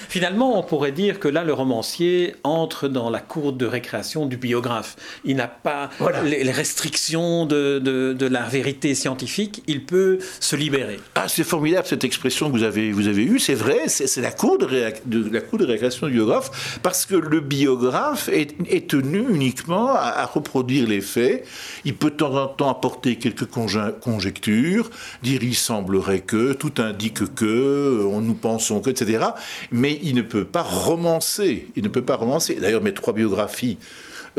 Finalement, 0.09 0.59
on 0.59 0.63
pourrait 0.63 0.93
dire 0.93 1.21
que 1.21 1.29
là, 1.29 1.45
le 1.45 1.53
romancier 1.53 2.35
entre 2.43 2.89
dans 2.89 3.11
la 3.11 3.21
cour 3.21 3.53
de 3.53 3.67
récréation 3.67 4.27
du 4.27 4.37
biographe. 4.37 4.97
Il 5.25 5.37
n'a 5.37 5.49
pas 5.49 5.91
les, 6.25 6.51
restrictions 6.51 7.47
de, 7.47 7.79
de, 7.79 8.27
la 8.27 8.43
vérité 8.43 8.95
scientifique, 8.95 9.63
il 9.67 9.85
peut 9.85 10.19
se 10.41 10.57
libérer. 10.57 10.99
Ah, 11.15 11.27
c'est 11.29 11.45
formidable 11.45 11.87
cette 11.87 12.05
expression 12.05 12.51
que 12.51 12.57
vous 12.57 12.65
avez, 12.65 12.91
vous 12.93 13.07
avez 13.07 13.23
eue, 13.23 13.39
c'est 13.39 13.55
vrai, 13.55 13.89
c'est 13.89 14.21
la 14.21 14.33
cour 14.33 14.59
de, 14.59 14.67
de, 15.05 15.31
la 15.31 15.41
cour 15.41 15.59
de 15.59 15.67
récréation 15.67 16.07
du 16.07 16.15
biographe 16.15 16.79
parce 16.83 17.07
que 17.07 17.15
le 17.15 17.37
le 17.37 17.43
biographe 17.43 18.31
est, 18.33 18.89
tenu 18.89 19.27
uniquement 19.29 19.91
à, 19.91 20.25
reproduire 20.25 20.89
les 20.89 21.03
faits. 21.03 21.47
Il 21.85 21.95
peut 21.95 22.11
de 22.11 22.17
temps 22.17 22.35
en 22.35 22.47
temps 22.47 22.71
apporter 22.71 23.17
quelques 23.17 23.45
conjectures, 24.01 24.91
dire 25.23 25.43
il 25.43 25.55
semblerait 25.55 26.21
que, 26.21 26.55
tout 26.55 26.73
indique 26.81 27.35
que, 27.35 28.05
on 28.11 28.21
nous 28.21 28.35
pensons 28.35 28.81
que, 28.81 28.91
etc. 28.91 29.27
Mais 29.71 29.99
il 30.03 30.15
ne 30.15 30.23
peut 30.23 30.45
pas 30.45 30.63
romancer. 30.63 31.69
Il 31.77 31.83
ne 31.83 31.89
peut 31.89 32.03
pas 32.03 32.17
romancer. 32.17 32.57
D'ailleurs, 32.57 32.83
mes 32.83 32.95
trois 32.95 33.13
biographies 33.13 33.79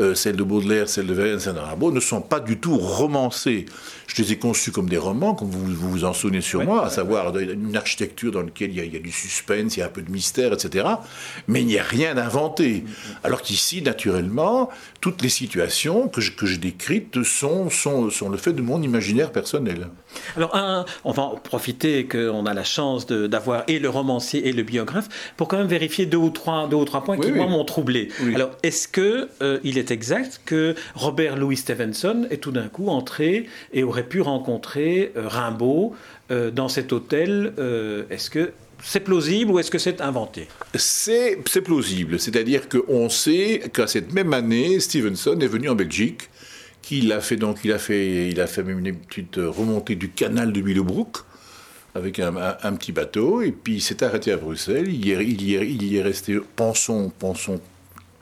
euh, 0.00 0.14
celles 0.14 0.36
de 0.36 0.44
Baudelaire, 0.44 0.88
celles 0.88 1.08
de 1.08 1.12
Verlaine, 1.12 1.40
celles 1.40 1.54
de 1.54 1.58
Rimbaud, 1.58 1.90
ne 1.90 1.98
sont 1.98 2.20
pas 2.20 2.38
du 2.38 2.58
tout 2.58 2.76
romancées. 2.76 3.66
Je 4.08 4.22
les 4.22 4.32
ai 4.32 4.38
conçues 4.38 4.72
comme 4.72 4.88
des 4.88 4.96
romans, 4.96 5.34
comme 5.34 5.50
vous 5.50 5.74
vous, 5.74 6.04
en 6.04 6.14
souvenez 6.14 6.40
sur 6.40 6.64
moi, 6.64 6.86
à 6.86 6.90
savoir 6.90 7.36
une 7.38 7.76
architecture 7.76 8.32
dans 8.32 8.42
laquelle 8.42 8.70
il 8.70 8.76
y, 8.76 8.80
a, 8.80 8.84
il 8.84 8.92
y, 8.94 8.96
a, 8.96 9.00
du 9.00 9.12
suspense, 9.12 9.76
il 9.76 9.80
y 9.80 9.82
a 9.82 9.86
un 9.86 9.90
peu 9.90 10.02
de 10.02 10.10
mystère, 10.10 10.52
etc. 10.52 10.86
Mais 11.46 11.60
il 11.60 11.66
n'y 11.66 11.78
a 11.78 11.82
rien 11.82 12.14
d'inventé. 12.14 12.84
Alors 13.22 13.42
qu'ici, 13.42 13.82
naturellement, 13.82 14.70
toutes 15.00 15.22
les 15.22 15.28
situations 15.28 16.08
que 16.08 16.20
je, 16.22 16.32
que 16.32 16.46
je 16.46 16.56
décrites 16.56 17.22
sont, 17.22 17.68
sont, 17.68 18.10
sont 18.10 18.30
le 18.30 18.38
fait 18.38 18.54
de 18.54 18.62
mon 18.62 18.82
imaginaire 18.82 19.30
personnel. 19.30 19.88
Alors, 20.36 20.56
un, 20.56 20.86
on 21.04 21.12
va 21.12 21.24
en 21.24 21.36
profiter 21.36 22.06
qu'on 22.06 22.46
a 22.46 22.54
la 22.54 22.64
chance 22.64 23.06
d'avoir 23.06 23.64
et 23.68 23.78
le 23.78 23.90
romancier 23.90 24.48
et 24.48 24.52
le 24.52 24.62
biographe 24.62 25.08
pour 25.36 25.48
quand 25.48 25.58
même 25.58 25.66
vérifier 25.66 26.06
deux 26.06 26.16
ou 26.16 26.30
trois, 26.30 26.66
deux 26.66 26.76
ou 26.76 26.84
trois 26.84 27.04
points 27.04 27.18
qui, 27.18 27.30
moi, 27.30 27.46
m'ont 27.46 27.64
troublé. 27.64 28.08
Alors, 28.34 28.50
est-ce 28.62 28.88
qu'il 28.88 29.28
euh, 29.42 29.60
il 29.64 29.78
est 29.78 29.90
exact 29.90 30.40
que 30.44 30.74
Robert 30.94 31.36
Louis 31.36 31.56
Stevenson 31.56 32.26
est 32.30 32.38
tout 32.38 32.52
d'un 32.52 32.68
coup 32.68 32.88
entré 32.88 33.46
et 33.72 33.82
aurait 33.82 33.97
pu 34.02 34.20
rencontrer 34.20 35.12
euh, 35.16 35.28
Rimbaud 35.28 35.94
euh, 36.30 36.50
dans 36.50 36.68
cet 36.68 36.92
hôtel 36.92 37.52
Est-ce 38.10 38.30
que 38.30 38.52
c'est 38.82 39.00
plausible 39.00 39.50
ou 39.50 39.58
est-ce 39.58 39.70
que 39.70 39.78
c'est 39.78 40.00
inventé? 40.00 40.48
C'est 40.74 41.42
plausible. 41.64 42.20
C'est-à-dire 42.20 42.68
qu'on 42.68 43.08
sait 43.08 43.70
qu'à 43.72 43.86
cette 43.86 44.12
même 44.12 44.32
année, 44.32 44.78
Stevenson 44.80 45.38
est 45.40 45.48
venu 45.48 45.68
en 45.68 45.74
Belgique 45.74 46.30
qu'il 46.82 47.12
a 47.12 47.20
fait 47.20 47.36
donc, 47.36 47.58
il 47.64 47.72
a 47.72 47.78
fait, 47.78 48.28
il 48.30 48.40
a 48.40 48.46
fait 48.46 48.62
même 48.62 48.78
une 48.78 48.96
petite 48.96 49.36
remontée 49.36 49.94
du 49.94 50.08
canal 50.10 50.52
de 50.52 50.60
Willebroek 50.60 51.18
avec 51.94 52.20
un, 52.20 52.32
petit 52.76 52.92
bateau, 52.92 53.42
et 53.42 53.50
puis 53.50 53.76
il 53.76 53.80
s'est 53.82 54.02
arrêté 54.04 54.30
à 54.30 54.36
Bruxelles. 54.36 54.88
Il 54.88 55.04
y 55.04 55.12
est, 55.12 55.24
il 55.24 55.42
il 55.42 55.82
y 55.82 55.96
est 55.96 56.02
resté, 56.02 56.38
pensons, 56.56 57.12
pensons, 57.18 57.60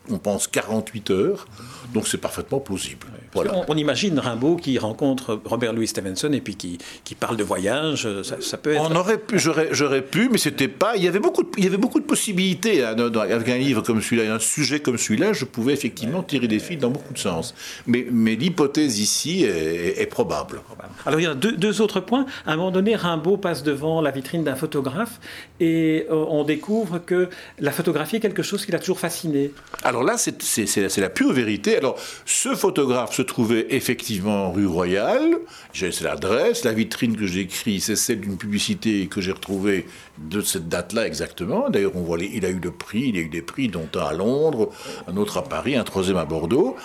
on 0.08 0.18
pense 0.18 0.46
48 0.48 1.10
heures, 1.10 1.46
donc 1.92 2.08
c'est 2.08 2.18
parfaitement 2.18 2.60
plausible. 2.60 3.06
On, 3.34 3.76
imagine 3.76 4.18
Rimbaud 4.18 4.56
qui 4.56 4.78
rencontre 4.78 5.40
Robert 5.44 5.72
Louis 5.72 5.86
Stevenson 5.86 6.32
et 6.32 6.40
puis 6.40 6.56
qui, 6.56 6.78
qui 7.04 7.14
parle 7.14 7.36
de 7.36 7.44
voyage, 7.44 8.08
ça, 8.22 8.56
peut 8.56 8.72
être... 8.72 8.82
On 8.82 8.94
aurait 8.94 9.18
pu, 9.18 9.38
j'aurais, 9.38 10.02
pu, 10.02 10.28
mais 10.30 10.38
c'était 10.38 10.68
pas... 10.68 10.96
Il 10.96 11.04
y 11.04 11.08
avait 11.08 11.18
beaucoup 11.18 11.42
de, 11.42 11.48
il 11.58 11.64
y 11.64 11.66
avait 11.66 11.76
beaucoup 11.76 12.00
de 12.00 12.04
possibilités. 12.04 12.84
Hein, 12.84 12.96
avec 13.14 13.48
un 13.48 13.58
livre 13.58 13.82
comme 13.82 14.00
celui-là, 14.00 14.34
un 14.34 14.38
sujet 14.38 14.80
comme 14.80 14.98
celui-là, 14.98 15.32
je 15.32 15.44
pouvais 15.44 15.72
effectivement 15.72 16.22
tirer 16.22 16.48
des 16.48 16.58
fils 16.58 16.78
dans 16.78 16.90
beaucoup 16.90 17.12
de 17.12 17.18
sens. 17.18 17.54
Mais, 17.86 18.06
mais 18.10 18.34
l'hypothèse 18.34 18.98
ici 18.98 19.44
est, 19.44 20.06
probable. 20.06 20.60
Alors 21.04 21.18
il 21.18 21.24
y 21.24 21.26
a 21.26 21.34
deux, 21.34 21.52
deux, 21.52 21.80
autres 21.80 22.00
points. 22.00 22.26
À 22.46 22.52
un 22.52 22.56
moment 22.56 22.70
donné, 22.70 22.94
Rimbaud 22.94 23.36
passe 23.38 23.62
devant 23.62 24.00
la 24.00 24.12
vitrine 24.12 24.44
d'un 24.44 24.54
photographe 24.54 25.20
et 25.58 26.06
euh, 26.10 26.24
on 26.28 26.44
découvre 26.44 26.98
que 26.98 27.28
la 27.58 27.72
photographie 27.72 28.16
est 28.16 28.20
quelque 28.20 28.42
chose 28.42 28.64
qui 28.64 28.72
l'a 28.72 28.78
toujours 28.78 29.00
fasciné. 29.00 29.52
Alors 29.82 30.04
là, 30.04 30.16
c'est 30.16 30.96
la 30.96 31.10
pure 31.10 31.32
vérité. 31.32 31.76
Alors, 31.76 31.98
ce 32.24 32.54
photographe 32.54 33.12
se 33.16 33.22
trouvait 33.22 33.66
effectivement 33.70 34.52
rue 34.52 34.66
Royale. 34.66 35.38
C'est 35.72 36.02
l'adresse. 36.02 36.64
La 36.64 36.72
vitrine 36.72 37.16
que 37.16 37.26
j'ai 37.26 37.40
écrite, 37.40 37.82
c'est 37.82 37.96
celle 37.96 38.20
d'une 38.20 38.36
publicité 38.36 39.06
que 39.06 39.22
j'ai 39.22 39.32
retrouvée 39.32 39.86
de 40.18 40.42
cette 40.42 40.68
date-là 40.68 41.06
exactement. 41.06 41.70
D'ailleurs, 41.70 41.92
on 41.94 42.02
voit, 42.02 42.18
il 42.18 42.44
a 42.44 42.50
eu 42.50 42.60
le 42.62 42.70
prix, 42.70 43.08
il 43.08 43.16
a 43.16 43.20
eu 43.20 43.30
des 43.30 43.40
prix, 43.40 43.68
dont 43.68 43.88
un 43.94 44.00
à 44.00 44.12
Londres, 44.12 44.70
un 45.08 45.16
autre 45.16 45.38
à 45.38 45.44
Paris, 45.44 45.76
un 45.76 45.84
troisième 45.84 46.18
à 46.18 46.26
Bordeaux. 46.26 46.76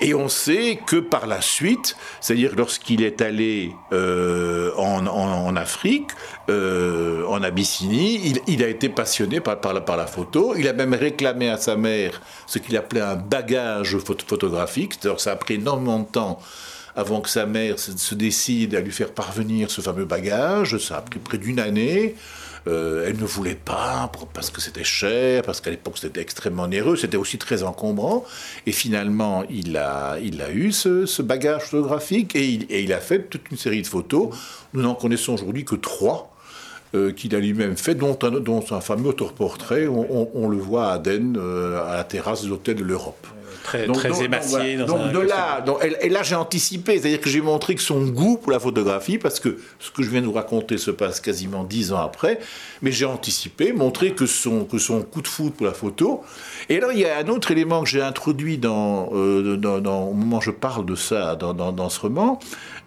Et 0.00 0.14
on 0.14 0.28
sait 0.28 0.78
que 0.86 0.96
par 0.96 1.26
la 1.26 1.40
suite, 1.40 1.96
c'est-à-dire 2.20 2.52
lorsqu'il 2.56 3.02
est 3.02 3.22
allé 3.22 3.72
euh, 3.92 4.70
en, 4.76 5.56
Afrique, 5.56 6.10
euh, 6.50 7.24
en 7.26 7.42
Abyssinie, 7.42 8.40
il, 8.46 8.62
a 8.62 8.68
été 8.68 8.90
passionné 8.90 9.40
par, 9.40 9.56
la, 9.72 10.06
photo. 10.06 10.54
Il 10.56 10.68
a 10.68 10.74
même 10.74 10.92
réclamé 10.92 11.48
à 11.48 11.56
sa 11.56 11.76
mère 11.76 12.20
ce 12.46 12.58
qu'il 12.58 12.76
appelait 12.76 13.00
un 13.00 13.16
bagage 13.16 13.96
photographique. 13.98 14.98
Alors 15.04 15.20
ça 15.20 15.32
a 15.32 15.36
pris 15.36 15.54
énormément 15.54 16.00
de 16.00 16.06
temps 16.06 16.40
avant 16.94 17.20
que 17.20 17.28
sa 17.28 17.46
mère 17.46 17.78
se 17.78 18.14
décide 18.14 18.74
à 18.74 18.80
lui 18.80 18.92
faire 18.92 19.12
parvenir 19.12 19.70
ce 19.70 19.80
fameux 19.80 20.04
bagage. 20.04 20.76
Ça 20.78 20.98
a 20.98 21.00
pris 21.00 21.18
près 21.18 21.38
d'une 21.38 21.58
année. 21.58 22.16
Euh, 22.68 23.06
elle 23.06 23.16
ne 23.18 23.24
voulait 23.24 23.54
pas 23.54 24.10
parce 24.34 24.50
que 24.50 24.60
c'était 24.60 24.84
cher, 24.84 25.42
parce 25.42 25.60
qu'à 25.60 25.70
l'époque 25.70 25.98
c'était 25.98 26.20
extrêmement 26.20 26.64
onéreux, 26.64 26.96
c'était 26.96 27.16
aussi 27.16 27.38
très 27.38 27.62
encombrant. 27.62 28.24
Et 28.66 28.72
finalement, 28.72 29.44
il 29.50 29.76
a, 29.76 30.18
il 30.20 30.42
a 30.42 30.50
eu 30.50 30.72
ce, 30.72 31.22
bagage 31.22 31.62
photographique 31.62 32.34
et 32.34 32.46
il, 32.46 32.66
et 32.70 32.82
il, 32.82 32.92
a 32.92 33.00
fait 33.00 33.28
toute 33.28 33.50
une 33.50 33.56
série 33.56 33.82
de 33.82 33.86
photos. 33.86 34.36
Nous 34.74 34.82
n'en 34.82 34.94
connaissons 34.94 35.34
aujourd'hui 35.34 35.64
que 35.64 35.76
trois. 35.76 36.35
Euh, 36.94 37.12
qu'il 37.12 37.34
a 37.34 37.40
lui-même 37.40 37.76
fait, 37.76 37.96
dont 37.96 38.16
un, 38.22 38.30
dont 38.30 38.64
un 38.70 38.80
fameux 38.80 39.08
autoportrait, 39.08 39.88
on, 39.88 40.30
on, 40.34 40.48
le 40.48 40.56
voit 40.56 40.86
à 40.86 40.92
Aden, 40.94 41.36
euh, 41.36 41.84
à 41.84 41.96
la 41.96 42.04
terrasse 42.04 42.44
de 42.44 42.48
l'hôtel 42.48 42.76
de 42.76 42.84
l'Europe 42.84 43.26
très, 43.66 43.86
donc, 43.86 43.96
très 43.96 44.24
émacié. 44.24 44.76
Donc, 44.76 45.12
de 45.12 45.18
là, 45.18 45.64
et, 46.00 46.08
là 46.08 46.22
j'ai 46.22 46.34
anticipé, 46.34 46.98
c'est-à-dire 46.98 47.20
que 47.20 47.28
j'ai 47.28 47.40
montré 47.40 47.74
que 47.74 47.82
son 47.82 48.06
goût 48.06 48.38
pour 48.38 48.52
la 48.52 48.60
photographie, 48.60 49.18
parce 49.18 49.40
que 49.40 49.58
ce 49.78 49.90
que 49.90 50.02
je 50.02 50.10
viens 50.10 50.20
de 50.20 50.26
vous 50.26 50.32
raconter 50.32 50.78
se 50.78 50.90
passe 50.90 51.20
quasiment 51.20 51.64
dix 51.64 51.92
ans 51.92 52.00
après, 52.00 52.38
mais 52.82 52.92
j'ai 52.92 53.04
anticipé, 53.04 53.72
montré 53.72 54.12
que 54.12 54.26
son, 54.26 54.64
que 54.64 54.78
son 54.78 55.02
coup 55.02 55.22
de 55.22 55.28
foudre 55.28 55.52
pour 55.52 55.66
la 55.66 55.72
photo. 55.72 56.22
Et 56.68 56.76
alors 56.78 56.92
il 56.92 57.00
y 57.00 57.04
a 57.04 57.18
un 57.18 57.28
autre 57.28 57.50
élément 57.50 57.82
que 57.82 57.88
j'ai 57.88 58.02
introduit 58.02 58.58
dans, 58.58 59.10
euh, 59.12 59.56
dans, 59.56 60.04
au 60.04 60.12
moment 60.12 60.38
où 60.38 60.42
je 60.42 60.50
parle 60.50 60.86
de 60.86 60.94
ça 60.94 61.36
dans, 61.36 61.52
dans 61.54 61.88
ce 61.88 62.00
roman, 62.00 62.38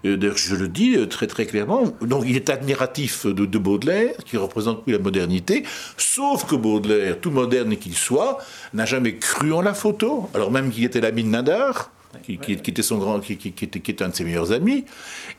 euh, 0.05 0.33
je 0.35 0.55
le 0.55 0.67
dis 0.67 0.95
euh, 0.95 1.05
très 1.07 1.27
très 1.27 1.45
clairement. 1.45 1.83
Donc 2.01 2.23
il 2.27 2.35
est 2.35 2.49
admiratif 2.49 3.25
de, 3.25 3.45
de 3.45 3.57
Baudelaire, 3.57 4.15
qui 4.25 4.37
représente 4.37 4.83
plus 4.83 4.93
la 4.93 4.99
modernité, 4.99 5.63
sauf 5.97 6.45
que 6.45 6.55
Baudelaire, 6.55 7.19
tout 7.19 7.31
moderne 7.31 7.75
qu'il 7.77 7.95
soit, 7.95 8.37
n'a 8.73 8.85
jamais 8.85 9.15
cru 9.15 9.51
en 9.53 9.61
la 9.61 9.73
photo, 9.73 10.29
alors 10.33 10.51
même 10.51 10.71
qu'il 10.71 10.83
était 10.83 11.01
l'ami 11.01 11.23
de 11.23 11.29
Nadar. 11.29 11.91
Qui, 12.23 12.39
était 12.53 12.81
son 12.81 12.97
grand, 12.97 13.19
qui, 13.19 13.37
qui, 13.37 13.65
était, 13.65 14.01
un 14.01 14.09
de 14.09 14.15
ses 14.15 14.23
meilleurs 14.23 14.51
amis. 14.51 14.83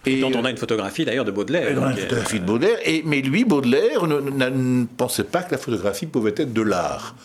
Et 0.06 0.20
dont 0.20 0.30
on 0.32 0.44
a 0.44 0.50
une 0.50 0.56
photographie 0.56 1.04
d'ailleurs 1.04 1.24
de 1.24 1.32
Baudelaire. 1.32 1.68
une 1.68 1.96
photographie 1.96 2.38
de 2.38 2.44
Baudelaire. 2.44 2.78
Et, 2.84 3.02
mais 3.04 3.22
lui, 3.22 3.44
Baudelaire, 3.44 4.06
ne, 4.06 4.20
ne, 4.20 4.86
pensait 4.96 5.24
pas 5.24 5.42
que 5.42 5.50
la 5.50 5.58
photographie 5.58 6.06
pouvait 6.06 6.34
être 6.36 6.52
de 6.52 6.62
l'art. 6.62 7.16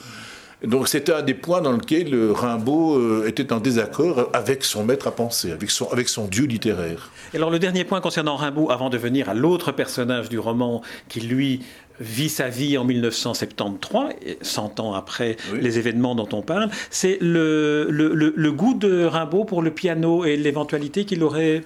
Donc 0.65 0.87
c'était 0.87 1.13
un 1.13 1.21
des 1.21 1.33
points 1.33 1.61
dans 1.61 1.71
lequel 1.71 2.13
euh, 2.13 2.33
Rimbaud 2.33 2.97
euh, 2.97 3.27
était 3.27 3.53
en 3.53 3.59
désaccord 3.59 4.29
avec 4.33 4.63
son 4.63 4.83
maître 4.83 5.07
à 5.07 5.11
penser, 5.11 5.51
avec 5.51 5.69
son, 5.69 5.87
avec 5.89 6.09
son 6.09 6.27
dieu 6.27 6.45
littéraire. 6.45 7.11
Et 7.33 7.37
alors 7.37 7.51
le 7.51 7.59
dernier 7.59 7.83
point 7.83 8.01
concernant 8.01 8.35
Rimbaud, 8.35 8.71
avant 8.71 8.89
de 8.89 8.97
venir 8.97 9.29
à 9.29 9.33
l'autre 9.33 9.71
personnage 9.71 10.29
du 10.29 10.39
roman 10.39 10.81
qui 11.07 11.21
lui 11.21 11.61
vit 11.99 12.29
sa 12.29 12.49
vie 12.49 12.77
en 12.77 12.83
1973, 12.83 14.15
100 14.41 14.79
ans 14.79 14.93
après 14.93 15.37
les 15.53 15.79
événements 15.79 16.15
dont 16.15 16.27
on 16.33 16.41
parle, 16.41 16.69
c'est 16.89 17.17
le, 17.21 17.87
le, 17.89 18.13
le, 18.13 18.51
goût 18.51 18.73
de 18.73 19.05
Rimbaud 19.05 19.45
pour 19.45 19.61
le 19.61 19.71
piano 19.71 20.25
et 20.25 20.35
l'éventualité 20.35 21.05
qu'il 21.05 21.23
aurait 21.23 21.63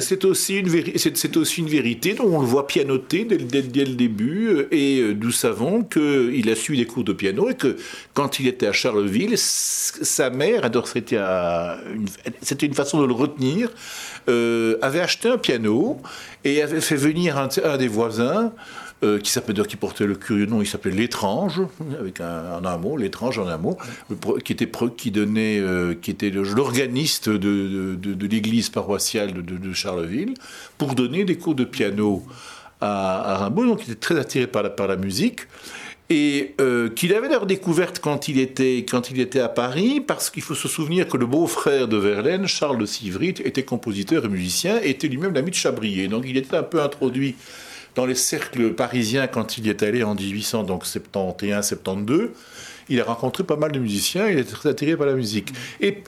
c'est 0.00 0.24
aussi, 0.24 0.56
une 0.56 0.82
c'est 0.96 1.36
aussi 1.36 1.60
une 1.60 1.68
vérité 1.68 2.14
dont 2.14 2.26
on 2.26 2.40
le 2.40 2.46
voit 2.46 2.66
pianoter 2.66 3.24
dès, 3.24 3.84
le 3.84 3.94
début 3.94 4.48
euh, 4.48 4.68
et 4.70 5.14
nous 5.14 5.30
savons 5.30 5.82
qu'il 5.82 6.48
a 6.50 6.54
suivi 6.54 6.80
des 6.80 6.86
cours 6.86 7.04
de 7.04 7.12
piano 7.12 7.48
et 7.50 7.54
que 7.54 7.76
quand 8.14 8.40
il 8.40 8.46
était 8.46 8.66
à 8.66 8.72
Charleville, 8.72 9.36
sa 9.36 10.30
mère, 10.30 10.70
c'était 12.42 12.66
une 12.66 12.74
façon 12.74 13.00
de 13.00 13.06
le 13.06 13.12
retenir, 13.12 13.70
euh, 14.28 14.76
avait 14.82 15.00
acheté 15.00 15.28
un 15.28 15.38
piano 15.38 16.00
et 16.44 16.62
avait 16.62 16.80
fait 16.80 16.96
venir 16.96 17.38
un 17.38 17.76
des 17.76 17.88
voisins 17.88 18.52
euh, 19.04 19.20
qui 19.20 19.30
s'appelait 19.30 19.62
qui 19.64 19.76
portait 19.76 20.06
le 20.06 20.16
curieux 20.16 20.46
nom, 20.46 20.60
il 20.60 20.66
s'appelait 20.66 20.90
l'étrange, 20.90 21.60
avec 22.00 22.20
un, 22.20 22.58
en 22.58 22.64
un 22.64 22.78
mot, 22.78 22.96
l'étrange 22.96 23.38
en 23.38 23.46
un 23.46 23.56
mot, 23.56 23.78
qui 24.44 24.52
était 24.52 24.68
qui 24.96 25.10
donnait, 25.12 25.60
euh, 25.60 25.94
qui 25.94 26.10
était 26.10 26.30
l'organiste 26.30 27.28
de, 27.28 27.94
de, 27.94 28.26
l'église 28.26 28.70
paroissiale 28.70 29.32
de, 29.32 29.72
Charleville, 29.72 30.34
pour 30.78 30.94
donner 30.94 31.24
des 31.24 31.38
cours 31.38 31.54
de 31.54 31.64
piano 31.64 32.24
à, 32.80 33.36
Rimbaud, 33.38 33.66
donc 33.66 33.82
il 33.86 33.92
était 33.92 34.00
très 34.00 34.18
attiré 34.18 34.46
par 34.48 34.64
la, 34.64 34.70
par 34.70 34.88
la 34.88 34.96
musique 34.96 35.42
et 36.10 36.54
euh, 36.60 36.88
qu'il 36.88 37.12
avait 37.14 37.28
d'ailleurs 37.28 37.46
découverte 37.46 37.98
quand 38.00 38.28
il 38.28 38.38
était 38.40 38.78
quand 38.88 39.10
il 39.10 39.20
était 39.20 39.40
à 39.40 39.48
Paris, 39.48 40.00
parce 40.00 40.30
qu'il 40.30 40.42
faut 40.42 40.54
se 40.54 40.66
souvenir 40.66 41.06
que 41.06 41.16
le 41.16 41.26
beau-frère 41.26 41.86
de 41.86 41.98
Verlaine, 41.98 42.46
Charles 42.46 42.78
de 42.78 42.86
Sivry, 42.86 43.28
était 43.28 43.62
compositeur 43.62 44.24
et 44.24 44.28
musicien, 44.28 44.80
et 44.82 44.90
était 44.90 45.08
lui-même 45.08 45.34
l'ami 45.34 45.50
de 45.50 45.56
Chabrier. 45.56 46.08
Donc 46.08 46.24
il 46.26 46.36
était 46.36 46.56
un 46.56 46.62
peu 46.62 46.80
introduit 46.80 47.36
dans 47.98 48.06
les 48.06 48.14
cercles 48.14 48.72
parisiens 48.74 49.26
quand 49.26 49.58
il 49.58 49.66
y 49.66 49.70
est 49.70 49.82
allé 49.82 50.04
en 50.04 50.14
1871-72. 50.14 52.28
Il 52.88 53.00
a 53.00 53.04
rencontré 53.04 53.42
pas 53.42 53.56
mal 53.56 53.72
de 53.72 53.80
musiciens, 53.80 54.28
il 54.28 54.38
était 54.38 54.52
très 54.52 54.68
attiré 54.68 54.96
par 54.96 55.08
la 55.08 55.14
musique. 55.14 55.52
Et, 55.80 56.04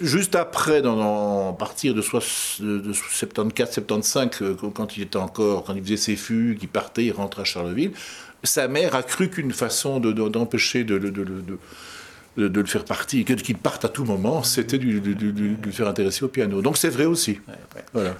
juste 0.00 0.34
après, 0.34 0.80
dans, 0.80 1.50
à 1.50 1.52
partir 1.52 1.94
de, 1.94 2.00
74-75, 2.00 4.42
euh, 4.42 4.56
quand 4.74 4.96
il 4.96 5.02
était 5.02 5.18
encore, 5.18 5.64
quand 5.64 5.74
il 5.74 5.82
faisait 5.82 5.98
ses 5.98 6.16
fugues, 6.16 6.60
il 6.62 6.68
partait, 6.68 7.04
il 7.04 7.12
rentrait 7.12 7.42
à 7.42 7.44
Charleville, 7.44 7.92
sa 8.42 8.66
mère 8.66 8.94
a 8.94 9.02
cru 9.02 9.28
qu'une 9.28 9.52
façon 9.52 10.00
d'empêcher 10.00 10.84
de, 10.84 10.98
de, 10.98 11.10
de, 11.10 11.58
le 12.36 12.64
faire 12.64 12.84
partir, 12.84 13.24
qu'il 13.24 13.56
parte 13.56 13.84
à 13.84 13.88
tout 13.88 14.04
moment, 14.04 14.42
c'était 14.42 14.78
de, 14.78 14.86
le 14.86 15.72
faire 15.72 15.88
intéresser 15.88 16.24
au 16.24 16.28
piano. 16.28 16.62
Donc 16.62 16.76
c'est 16.76 16.88
vrai 16.88 17.04
aussi. 17.04 17.38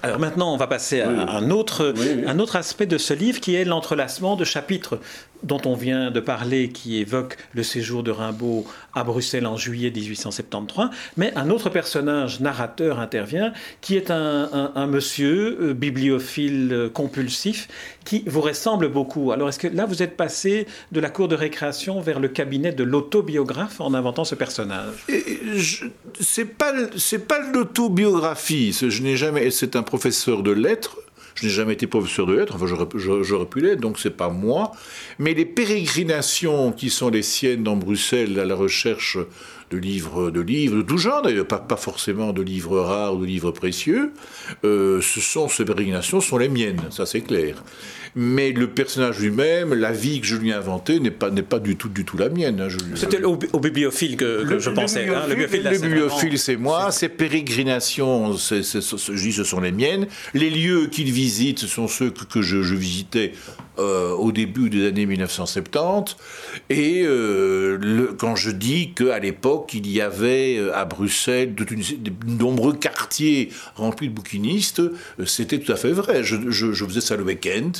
Alors 0.03 0.19
maintenant, 0.19 0.53
on 0.53 0.57
va 0.57 0.67
passer 0.67 1.01
à 1.01 1.09
un, 1.09 1.49
autre, 1.49 1.93
un 2.25 2.39
autre 2.39 2.55
aspect 2.55 2.85
de 2.85 2.97
ce 2.97 3.13
livre 3.13 3.39
qui 3.39 3.55
est 3.55 3.65
l'entrelacement 3.65 4.35
de 4.35 4.43
chapitres 4.43 4.99
dont 5.43 5.61
on 5.65 5.75
vient 5.75 6.11
de 6.11 6.19
parler, 6.19 6.69
qui 6.69 6.97
évoque 6.97 7.37
le 7.53 7.63
séjour 7.63 8.03
de 8.03 8.11
Rimbaud 8.11 8.65
à 8.93 9.03
Bruxelles 9.03 9.47
en 9.47 9.57
juillet 9.57 9.91
1873, 9.91 10.89
mais 11.17 11.33
un 11.35 11.49
autre 11.49 11.69
personnage 11.69 12.39
narrateur 12.39 12.99
intervient, 12.99 13.53
qui 13.81 13.95
est 13.95 14.11
un, 14.11 14.87
monsieur 14.87 15.57
euh, 15.61 15.73
bibliophile 15.73 16.69
euh, 16.71 16.89
compulsif, 16.89 17.67
qui 18.03 18.23
vous 18.27 18.41
ressemble 18.41 18.89
beaucoup. 18.89 19.31
Alors 19.31 19.49
est-ce 19.49 19.59
que 19.59 19.67
là, 19.67 19.85
vous 19.85 20.03
êtes 20.03 20.17
passé 20.17 20.67
de 20.91 20.99
la 20.99 21.09
cour 21.09 21.27
de 21.27 21.35
récréation 21.35 22.01
vers 22.01 22.19
le 22.19 22.27
cabinet 22.27 22.71
de 22.71 22.83
l'autobiographe 22.83 23.79
en 23.79 23.93
C'est 26.19 26.45
pas, 26.45 26.73
pas 27.27 27.39
l'autobiographie. 27.53 28.73
Je 28.73 29.01
n'ai 29.01 29.15
jamais. 29.15 29.51
C'est 29.51 29.75
un 29.75 29.83
professeur 29.83 30.43
de 30.43 30.51
lettres 30.51 30.97
je 31.35 31.45
n'ai 31.45 31.51
jamais 31.51 31.73
été 31.73 31.87
professeur 31.87 32.25
de 32.25 32.33
lettres, 32.33 32.55
enfin 32.55 32.65
j'aurais 32.67 33.45
pu 33.45 33.61
l'être, 33.61 33.79
donc 33.79 33.99
c'est 33.99 34.15
pas 34.15 34.29
moi. 34.29 34.71
Mais 35.17 35.33
les 35.33 35.45
pérégrinations 35.45 36.71
qui 36.71 36.89
sont 36.89 37.09
les 37.09 37.21
siennes 37.21 37.63
dans 37.63 37.75
Bruxelles 37.75 38.39
à 38.39 38.45
la 38.45 38.55
recherche 38.55 39.17
de 39.71 39.77
livres, 39.77 40.31
de 40.31 40.41
livres, 40.41 40.77
de 40.77 40.81
tout 40.81 40.97
genre 40.97 41.21
d'ailleurs, 41.21 41.47
pas, 41.47 41.59
pas 41.59 41.77
forcément 41.77 42.33
de 42.33 42.41
livres 42.41 42.79
rares 42.79 43.15
ou 43.15 43.21
de 43.21 43.25
livres 43.25 43.51
précieux, 43.51 44.11
euh, 44.63 45.01
ce 45.01 45.19
sont, 45.21 45.47
ces 45.47 45.65
pérégrinations 45.65 46.21
sont 46.21 46.37
les 46.37 46.49
miennes, 46.49 46.81
ça 46.89 47.05
c'est 47.05 47.21
clair 47.21 47.55
mais 48.15 48.51
le 48.51 48.67
personnage 48.67 49.19
lui-même, 49.19 49.73
la 49.73 49.91
vie 49.91 50.19
que 50.19 50.27
je 50.27 50.35
lui 50.35 50.49
ai 50.49 50.53
inventée 50.53 50.99
n'est 50.99 51.11
pas, 51.11 51.29
n'est 51.29 51.41
pas 51.41 51.59
du 51.59 51.77
tout, 51.77 51.87
du 51.87 52.03
tout 52.03 52.17
la 52.17 52.29
mienne. 52.29 52.59
Hein, 52.59 52.67
C'était 52.95 53.23
au, 53.23 53.37
bibliophile 53.37 54.17
que, 54.17 54.59
je 54.59 54.69
pensais. 54.69 55.05
Le 55.05 55.15
hein, 55.15 55.79
bibliophile, 55.81 56.37
c'est 56.37 56.57
moi. 56.57 56.91
Ses 56.91 57.09
pérégrinations, 57.09 58.33
je 58.33 59.23
dis, 59.23 59.31
ce 59.31 59.43
sont 59.43 59.61
les 59.61 59.71
miennes. 59.71 60.07
Les 60.33 60.49
lieux 60.49 60.87
qu'il 60.87 61.11
visite, 61.11 61.59
ce 61.59 61.67
sont 61.67 61.87
ceux 61.87 62.11
que, 62.11 62.41
je, 62.41 62.57
visitais 62.57 63.33
euh, 63.79 64.11
au 64.11 64.33
début 64.33 64.69
des 64.69 64.87
années 64.87 65.05
1970. 65.05 66.17
Et 66.69 67.03
euh, 67.05 68.13
quand 68.17 68.35
je 68.35 68.51
dis 68.51 68.91
qu'à 68.93 69.17
l'époque, 69.17 69.73
il 69.73 69.89
y 69.89 70.01
avait 70.01 70.57
euh, 70.57 70.75
à 70.75 70.83
Bruxelles 70.83 71.55
de, 71.55 71.65
nombreux 72.27 72.73
quartiers 72.73 73.49
remplis 73.75 74.09
de 74.09 74.13
bouquinistes, 74.13 74.81
c'était 75.25 75.59
tout 75.59 75.71
à 75.71 75.77
fait 75.77 75.93
vrai. 75.93 76.21
Je, 76.21 76.35
faisais 76.85 76.99
ça 76.99 77.15
le 77.15 77.23
week-end 77.23 77.71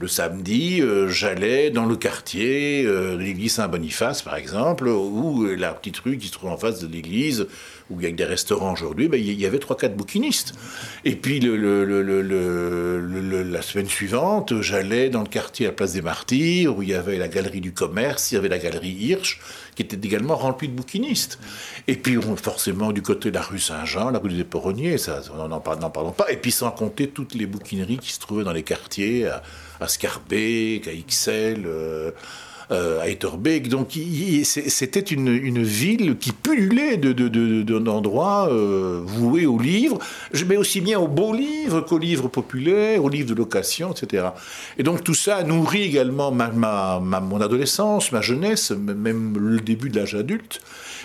le 0.00 0.08
samedi, 0.08 0.82
j'allais 1.08 1.68
dans 1.68 1.84
le 1.84 1.94
quartier 1.94 2.84
de 2.84 3.18
l'église 3.18 3.52
Saint-Boniface, 3.52 4.22
par 4.22 4.34
exemple, 4.36 4.88
ou 4.88 5.44
la 5.44 5.74
petite 5.74 5.98
rue 5.98 6.16
qui 6.16 6.28
se 6.28 6.32
trouve 6.32 6.48
en 6.48 6.56
face 6.56 6.80
de 6.80 6.90
l'église, 6.90 7.46
où 7.90 8.00
il 8.00 8.04
y 8.04 8.06
a 8.06 8.12
des 8.12 8.24
restaurants 8.24 8.72
aujourd'hui, 8.72 9.08
ben, 9.08 9.20
il 9.20 9.38
y 9.38 9.46
avait 9.46 9.58
trois, 9.58 9.76
quatre 9.76 9.96
bouquinistes. 9.96 10.54
Et 11.04 11.16
puis 11.16 11.40
la 11.40 11.50
semaine 13.62 13.88
suivante, 13.88 14.60
j'allais 14.60 15.10
dans 15.10 15.22
le 15.22 15.28
quartier 15.28 15.66
à 15.66 15.70
la 15.70 15.74
Place 15.74 15.92
des 15.92 16.02
Martyrs, 16.02 16.76
où 16.76 16.82
il 16.82 16.90
y 16.90 16.94
avait 16.94 17.18
la 17.18 17.28
galerie 17.28 17.60
du 17.60 17.72
commerce, 17.72 18.30
il 18.32 18.36
y 18.36 18.38
avait 18.38 18.48
la 18.48 18.58
galerie 18.58 18.90
Hirsch, 18.90 19.40
qui 19.74 19.82
était 19.82 19.96
également 19.96 20.36
remplie 20.36 20.68
de 20.68 20.74
bouquinistes. 20.74 21.38
Et 21.88 21.96
puis 21.96 22.18
forcément 22.36 22.92
du 22.92 23.02
côté 23.02 23.30
de 23.30 23.34
la 23.34 23.42
rue 23.42 23.58
Saint-Jean, 23.58 24.10
la 24.10 24.18
rue 24.18 24.30
des 24.30 24.40
Éperonniers, 24.40 24.98
ça, 24.98 25.20
n'en 25.36 25.60
parlons 25.60 26.12
pas. 26.12 26.30
Et 26.30 26.36
puis 26.36 26.52
sans 26.52 26.70
compter 26.70 27.08
toutes 27.08 27.34
les 27.34 27.46
bouquineries 27.46 27.98
qui 27.98 28.12
se 28.12 28.20
trouvaient 28.20 28.44
dans 28.44 28.52
les 28.52 28.62
quartiers 28.62 29.26
à 29.26 29.88
Scarbeck, 29.88 30.86
à 30.86 30.92
XL, 30.92 31.66
euh, 32.72 33.00
à 33.00 33.08
Etterbeek. 33.08 33.68
Donc 33.68 33.98
c'était 34.44 35.00
une, 35.00 35.62
ville 35.62 36.16
qui 36.18 36.32
pullulait 36.32 36.96
de, 36.96 37.14
euh, 38.48 39.02
voués 39.04 39.46
aux 39.46 39.58
livres, 39.58 39.98
mais 40.46 40.56
aussi 40.56 40.80
bien 40.80 40.98
aux 41.00 41.08
beaux 41.08 41.32
livres 41.32 41.80
qu'aux 41.80 41.98
livres 41.98 42.28
populaires, 42.28 43.04
aux 43.04 43.08
livres 43.08 43.28
de 43.28 43.34
location, 43.34 43.92
etc. 43.92 44.28
Et 44.78 44.82
donc 44.82 45.02
tout 45.02 45.14
ça 45.14 45.42
nourrit 45.42 45.82
également 45.82 46.30
ma, 46.30 47.00
mon 47.00 47.40
adolescence, 47.40 48.12
ma 48.12 48.20
jeunesse, 48.20 48.70
même 48.70 49.36
le 49.36 49.60
début 49.60 49.90
de 49.90 49.98
l'âge 49.98 50.14
adulte. 50.14 50.60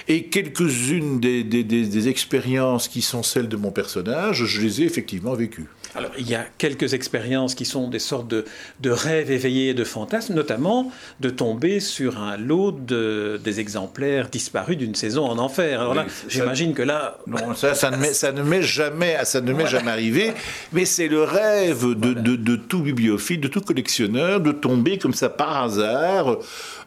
Et 0.07 0.25
quelques-unes 0.25 1.19
des, 1.19 1.43
des, 1.43 2.07
expériences 2.07 2.87
qui 2.87 3.01
sont 3.01 3.23
celles 3.23 3.47
de 3.47 3.57
mon 3.57 3.71
personnage, 3.71 4.45
je 4.45 4.61
les 4.61 4.81
ai 4.81 4.85
effectivement 4.85 5.33
vécues. 5.33 5.67
Alors, 5.95 6.11
il 6.19 6.29
y 6.29 6.35
a 6.35 6.45
quelques 6.57 6.93
expériences 6.93 7.55
qui 7.55 7.63
sont 7.63 7.87
des 7.87 7.99
sortes 7.99 8.27
de, 8.27 8.43
de 8.81 8.89
rêves 8.89 9.31
éveillés 9.31 9.69
et 9.69 9.73
de 9.73 9.85
fantasmes, 9.85 10.33
notamment 10.33 10.91
de 11.21 11.29
tomber 11.29 11.79
sur 11.79 12.21
un 12.21 12.37
lot 12.37 12.71
de, 12.71 13.39
des 13.43 13.59
exemplaires 13.61 14.29
disparus 14.29 14.77
d'une 14.77 14.93
saison 14.93 15.25
en 15.25 15.37
enfer. 15.39 15.79
Alors 15.79 15.93
là, 15.93 16.05
j'imagine 16.27 16.73
que 16.73 16.81
là... 16.81 17.17
Non, 17.27 17.55
ça, 17.55 17.73
ça 17.75 17.91
ne 17.91 17.97
m'est, 17.97 18.13
ça 18.13 18.33
ne 18.33 18.43
m'est 18.43 18.61
jamais, 18.61 19.17
ça 19.23 19.39
ne 19.39 19.53
m'est 19.53 19.67
jamais 19.67 19.91
arrivé, 19.91 20.33
mais 20.73 20.85
c'est 20.85 21.07
le 21.07 21.23
rêve 21.23 21.85
de, 21.95 22.13
de, 22.13 22.35
de, 22.35 22.55
tout 22.57 22.81
bibliophile, 22.81 23.39
de 23.39 23.47
tout 23.47 23.61
collectionneur, 23.61 24.41
de 24.41 24.51
tomber 24.51 24.97
comme 24.97 25.13
ça 25.13 25.29
par 25.29 25.63
hasard, 25.63 26.37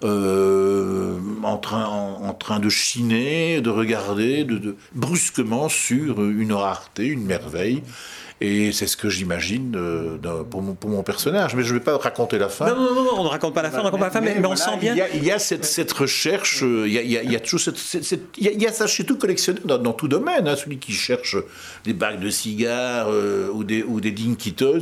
euh, 0.05 1.19
en, 1.43 1.57
train, 1.57 1.87
en, 1.87 2.35
train 2.35 2.61
de 2.61 2.69
chiner, 2.69 3.08
de 3.09 3.71
regarder, 3.71 4.45
de, 4.45 4.77
brusquement 4.95 5.69
sur 5.69 6.25
une 6.25 6.53
rareté, 6.53 7.07
une 7.07 7.25
merveille. 7.25 7.83
Et 8.41 8.71
c'est 8.73 8.87
ce 8.87 8.97
que 8.97 9.09
j'imagine 9.09 9.75
euh, 9.77 10.45
pour, 10.45 10.63
mon, 10.63 10.75
pour, 10.75 10.91
mon, 10.91 11.03
personnage. 11.03 11.57
Mais 11.57 11.65
je 11.65 11.75
ne 11.75 11.79
vais 11.79 11.85
pas 11.85 11.97
raconter 11.97 12.39
la 12.39 12.49
fin. 12.49 12.67
Non, 12.73 12.95
non, 12.95 13.05
non, 13.05 13.11
on 13.19 13.25
ne 13.25 13.29
raconte 13.29 13.55
pas 13.55 13.63
la 13.63 13.71
fin, 13.71 13.81
on 13.81 13.83
raconte 13.83 14.01
pas 14.01 14.07
la 14.07 14.13
fin, 14.13 14.21
mais, 14.21 14.45
on 14.45 14.55
sent 14.55 14.77
bien. 14.81 14.95
Il 15.15 15.25
y 15.25 15.33
a, 15.33 15.39
cette, 15.39 15.65
cette, 15.65 15.93
recherche, 15.93 16.63
il 16.63 16.93
y 16.93 16.99
a, 16.99 17.03
il 17.03 17.33
y 17.33 17.37
a, 17.37 17.41
toujours 17.41 17.61
cette, 17.61 18.21
il, 18.39 18.63
y 18.63 18.67
a, 18.67 18.73
ça 18.73 18.87
chez 18.87 19.05
tout 19.05 19.19
collectionneur, 19.19 19.79
dans, 19.79 19.93
tout 19.93 20.09
domaine. 20.09 20.47
Hein, 20.47 20.57
celui 20.57 20.79
qui 20.79 20.93
cherche 20.93 21.37
des 21.85 21.93
bagues 21.93 22.21
de 22.21 22.31
cigares 22.31 23.09
euh, 23.11 23.51
ou 23.53 23.65
des, 23.65 23.83
ou 23.83 24.01
des 24.01 24.15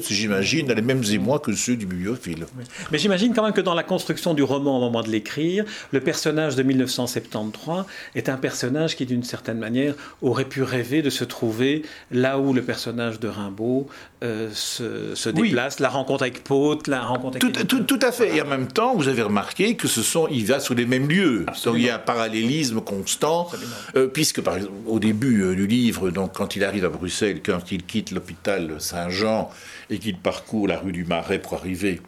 j'imagine, 0.09 0.71
a 0.71 0.75
les 0.75 0.83
mêmes 0.83 1.05
émois 1.11 1.39
que 1.39 1.53
ceux 1.53 1.77
du 1.77 1.87
bibliophile. 1.87 2.47
Mais 2.91 2.99
j'imagine 2.99 3.35
quand 3.35 3.43
même 3.43 3.53
que 3.53 3.61
dans 3.61 3.75
la 3.75 3.83
construction 3.83 4.35
du 4.35 4.43
roman 4.43 4.79
au 4.79 4.81
moment 4.81 5.03
de 5.03 5.09
l'écrire, 5.09 5.65
le 5.93 6.01
personnage 6.01 6.57
de 6.57 6.63
1973 6.63 7.85
est 8.15 8.29
un 8.29 8.37
personnage 8.37 8.97
qui, 8.97 9.07
d'une 9.07 9.25
certaine 9.25 9.59
manière, 9.59 9.95
aurait 10.23 10.45
pu 10.45 10.63
rêver 10.63 11.03
de 11.03 11.11
se 11.11 11.25
trouver 11.25 11.83
là 12.11 12.39
où 12.39 12.53
le 12.53 12.63
personnage 12.63 13.21
de 13.21 13.29
Rimbaud 13.47 13.87
euh, 14.23 14.51
se, 14.53 15.29
déplace, 15.29 15.81
la 15.81 15.89
rencontre 15.89 16.23
avec 16.23 16.45
Pote, 16.45 16.89
la 16.89 17.03
rencontre 17.03 17.39
avec... 17.43 17.67
Tout, 17.67 17.81
tout, 17.81 17.99
à 18.03 18.13
fait. 18.13 18.37
Et 18.37 18.43
en 18.43 18.47
même 18.47 18.69
temps, 18.69 18.95
vous 18.95 19.09
avez 19.09 19.23
remarqué 19.23 19.77
que 19.77 19.89
ce 19.89 20.03
sont, 20.03 20.29
il 20.29 20.47
va 20.47 20.61
sur 20.61 20.75
les 20.75 20.87
mêmes 20.87 21.09
lieux. 21.09 21.47
Donc 21.65 21.75
il 21.77 21.83
y 21.83 21.91
a 21.91 21.97
un 21.97 22.01
parallélisme 22.01 22.81
constant, 22.81 23.49
euh, 23.95 24.07
puisque 24.07 24.41
par 24.41 24.57
exemple, 24.57 24.75
au 24.87 24.99
début 24.99 25.43
euh, 25.43 25.55
du 25.55 25.67
livre, 25.67 26.11
donc 26.11 26.33
quand 26.35 26.57
il 26.57 26.65
arrive 26.65 26.85
à 26.85 26.89
Bruxelles, 26.89 27.41
quand 27.45 27.73
il 27.73 27.85
quitte 27.85 28.11
l'hôpital 28.11 28.77
Saint-Jean 28.79 29.51
et 29.91 29.99
qu'il 29.99 30.19
parcourt 30.19 30.67
la 30.67 30.79
rue 30.79 30.93
du 30.93 31.05
Marais 31.05 31.39
pour 31.39 31.55
arriver 31.55 32.01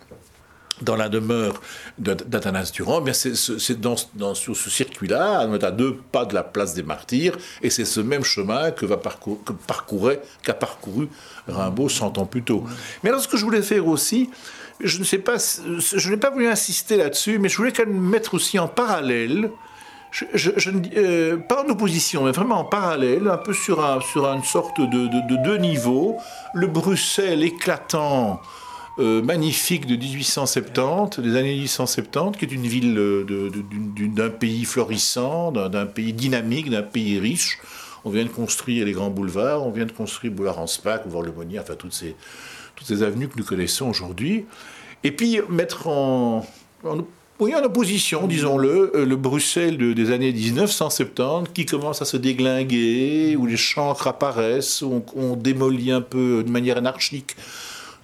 dans 0.82 0.96
la 0.96 1.08
demeure 1.08 1.60
d'Athanas 1.98 2.70
Durand, 2.72 3.02
c'est 3.12 3.34
sur 3.34 3.60
ce 3.60 4.70
circuit-là, 4.70 5.40
à 5.40 5.70
deux 5.70 5.96
pas 6.12 6.24
de 6.24 6.34
la 6.34 6.42
place 6.42 6.74
des 6.74 6.82
Martyrs, 6.82 7.36
et 7.62 7.70
c'est 7.70 7.84
ce 7.84 8.00
même 8.00 8.24
chemin 8.24 8.70
que 8.70 8.86
parcour, 8.86 9.38
qu'a 10.42 10.54
parcouru 10.54 11.08
Rimbaud 11.48 11.88
cent 11.88 12.18
ans 12.18 12.26
plus 12.26 12.42
tôt. 12.42 12.64
Mais 13.02 13.10
alors, 13.10 13.22
ce 13.22 13.28
que 13.28 13.36
je 13.36 13.44
voulais 13.44 13.62
faire 13.62 13.86
aussi, 13.86 14.30
je 14.80 14.98
ne 14.98 15.04
sais 15.04 15.18
pas, 15.18 15.36
je 15.38 16.10
n'ai 16.10 16.16
pas 16.16 16.30
voulu 16.30 16.46
insister 16.46 16.96
là-dessus, 16.96 17.38
mais 17.38 17.48
je 17.48 17.56
voulais 17.56 17.72
quand 17.72 17.86
même 17.86 17.98
mettre 18.00 18.34
aussi 18.34 18.58
en 18.58 18.68
parallèle, 18.68 19.50
euh, 20.96 21.36
pas 21.36 21.64
en 21.64 21.68
opposition, 21.68 22.24
mais 22.24 22.32
vraiment 22.32 22.60
en 22.60 22.64
parallèle, 22.64 23.28
un 23.28 23.38
peu 23.38 23.52
sur, 23.52 23.84
un, 23.84 24.00
sur 24.00 24.26
une 24.26 24.44
sorte 24.44 24.80
de 24.80 25.42
deux 25.44 25.58
niveaux, 25.58 26.16
le 26.54 26.66
Bruxelles 26.66 27.42
éclatant 27.42 28.40
euh, 28.98 29.22
magnifique 29.22 29.87
de 29.87 29.94
1870, 29.94 31.20
des 31.20 31.37
années 31.37 31.54
1870, 31.54 32.37
qui 32.37 32.44
est 32.44 32.52
une 32.52 32.66
ville 32.66 32.98
euh, 32.98 33.50
d'un 33.98 34.30
pays 34.30 34.64
florissant, 34.64 35.52
d'un 35.52 35.87
pays 35.87 36.12
dynamique, 36.12 36.68
d'un 36.68 36.82
pays 36.82 37.20
riche. 37.20 37.58
On 38.04 38.11
vient 38.11 38.24
de 38.24 38.28
construire 38.28 38.87
les 38.87 38.92
grands 38.92 39.11
boulevards, 39.11 39.64
on 39.64 39.70
vient 39.70 39.87
de 39.87 39.92
construire 39.92 40.32
boulevard 40.32 40.58
Anspach, 40.58 41.02
voir 41.06 41.22
le 41.22 41.30
Monnier, 41.30 41.61
enfin 41.61 41.74
toutes 41.76 41.92
ces, 41.92 42.16
toutes 42.74 42.87
ces 42.88 43.02
avenues 43.02 43.28
que 43.28 43.38
nous 43.38 43.44
connaissons 43.44 43.88
aujourd'hui. 43.88 44.46
Et 45.04 45.12
puis 45.12 45.40
mettre 45.48 45.87
en, 45.87 46.44
en, 46.84 46.98
en 46.98 47.64
opposition, 47.64 48.26
disons-le, 48.26 48.96
euh, 48.96 49.04
le 49.04 49.16
Bruxelles 49.16 49.94
des 49.94 50.11
années 50.11 50.32
1970 50.32 51.52
qui 51.54 51.66
commence 51.66 52.02
à 52.02 52.04
se 52.04 52.16
déglinguer, 52.16 53.37
où 53.37 53.46
les 53.46 53.56
chancres 53.56 54.08
apparaissent, 54.08 54.82
où 54.82 55.04
on, 55.14 55.20
on 55.22 55.37
démolit 55.37 55.92
un 55.92 56.00
peu 56.00 56.42
de 56.44 56.50
manière 56.50 56.78
anarchique 56.78 57.37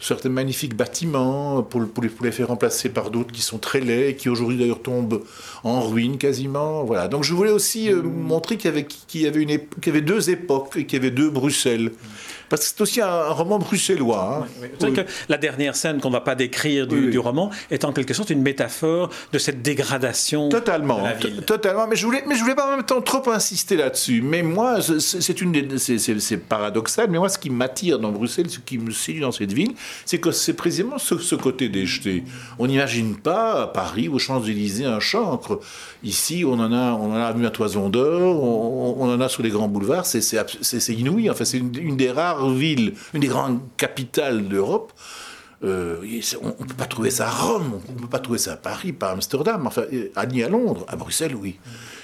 certains 0.04 0.28
magnifiques 0.28 0.76
bâtiments 0.76 1.62
pour, 1.62 1.82
les, 2.02 2.30
faire 2.30 2.48
remplacer 2.48 2.90
par 2.90 3.10
d'autres 3.10 3.32
qui 3.32 3.40
sont 3.40 3.58
très 3.58 3.80
laids, 3.80 4.16
qui 4.16 4.28
aujourd'hui 4.28 4.58
d'ailleurs 4.58 4.82
tombent 4.82 5.22
en 5.62 5.80
ruine 5.80 6.18
quasiment. 6.18 6.84
Voilà. 6.84 7.08
Donc 7.08 7.24
je 7.24 7.32
voulais 7.32 7.50
aussi 7.50 7.90
euh, 7.90 8.02
montrer 8.02 8.58
qu'il 8.58 8.70
y 9.14 9.26
avait 9.26 10.00
deux 10.02 10.30
époques 10.30 10.76
et 10.76 10.84
qu'il 10.84 10.98
y 10.98 11.00
avait 11.00 11.10
deux 11.10 11.30
Bruxelles. 11.30 11.92
Parce 12.48 12.62
que 12.62 12.68
c'est 12.68 12.80
aussi 12.80 13.00
un, 13.00 13.28
roman 13.30 13.58
bruxellois. 13.58 14.44
Hein. 14.44 14.68
Oui, 14.80 14.92
que 14.92 15.02
la 15.28 15.36
dernière 15.36 15.76
scène 15.76 16.00
qu'on 16.00 16.08
ne 16.08 16.14
va 16.14 16.20
pas 16.20 16.34
décrire 16.34 16.86
du, 16.86 17.18
roman 17.18 17.50
est 17.70 17.84
en 17.84 17.92
quelque 17.92 18.14
sorte 18.14 18.30
une 18.30 18.42
métaphore 18.42 19.10
de 19.32 19.38
cette 19.38 19.62
dégradation 19.62 20.48
totalement, 20.48 20.98
de 20.98 21.04
la 21.04 21.14
ville. 21.14 21.42
Totalement, 21.42 21.86
mais 21.86 21.96
je 21.96 22.04
voulais, 22.06 22.24
mais 22.26 22.34
je 22.34 22.42
voulais 22.42 22.54
pas 22.54 22.66
en 22.66 22.76
même 22.76 22.84
temps 22.84 23.00
trop 23.00 23.30
insister 23.30 23.76
là-dessus. 23.76 24.22
Mais 24.22 24.42
moi, 24.42 24.78
c'est 24.80 25.40
une, 25.40 25.78
c'est 25.78 26.36
paradoxal, 26.36 27.08
mais 27.10 27.18
moi, 27.18 27.28
ce 27.28 27.38
qui 27.38 27.50
m'attire 27.50 27.98
dans 27.98 28.10
Bruxelles, 28.10 28.50
ce 28.50 28.58
qui 28.58 28.78
me 28.78 28.90
séduit 28.90 29.20
dans 29.20 29.32
cette 29.32 29.52
ville, 29.52 29.72
c'est 30.04 30.18
que 30.18 30.30
c'est 30.30 30.54
précisément 30.54 30.98
ce, 30.98 31.18
ce 31.18 31.34
côté 31.34 31.68
déjeté. 31.68 32.24
On 32.58 32.66
n'imagine 32.66 33.16
pas 33.16 33.62
à 33.62 33.66
Paris, 33.66 34.08
aux 34.08 34.18
Champs-Élysées, 34.18 34.84
un 34.84 35.00
chancre. 35.00 35.60
Ici, 36.02 36.44
on 36.46 36.54
en 36.54 36.72
a, 36.72 36.92
on 36.92 37.12
en 37.12 37.16
a 37.16 37.32
vu 37.32 37.46
à 37.46 37.50
Toison 37.50 37.88
d'Or, 37.88 38.42
on, 38.42 38.96
on, 38.98 39.14
en 39.14 39.20
a 39.20 39.28
sur 39.28 39.42
les 39.42 39.50
grands 39.50 39.68
boulevards. 39.68 40.06
C'est 40.06 40.94
inouï. 40.94 41.30
Enfin, 41.30 41.44
c'est 41.44 41.58
une, 41.58 41.96
des 41.96 42.10
rares 42.10 42.33
villes, 42.54 42.94
une 43.12 43.20
des 43.20 43.28
grandes 43.28 43.60
capitales 43.76 44.48
d'Europe. 44.48 44.92
Euh, 45.62 45.96
on 46.42 46.48
ne 46.48 46.68
peut 46.68 46.74
pas 46.76 46.84
trouver 46.84 47.10
ça 47.10 47.28
à 47.28 47.30
Rome, 47.30 47.80
on 47.88 47.92
ne 47.92 47.98
peut 47.98 48.08
pas 48.08 48.18
trouver 48.18 48.38
ça 48.38 48.52
à 48.52 48.56
Paris, 48.56 48.92
pas 48.92 49.08
à 49.08 49.12
Amsterdam, 49.12 49.66
enfin, 49.66 49.84
ni 50.30 50.42
à 50.42 50.48
Londres, 50.48 50.84
à 50.88 50.96
Bruxelles, 50.96 51.34
oui. 51.34 51.58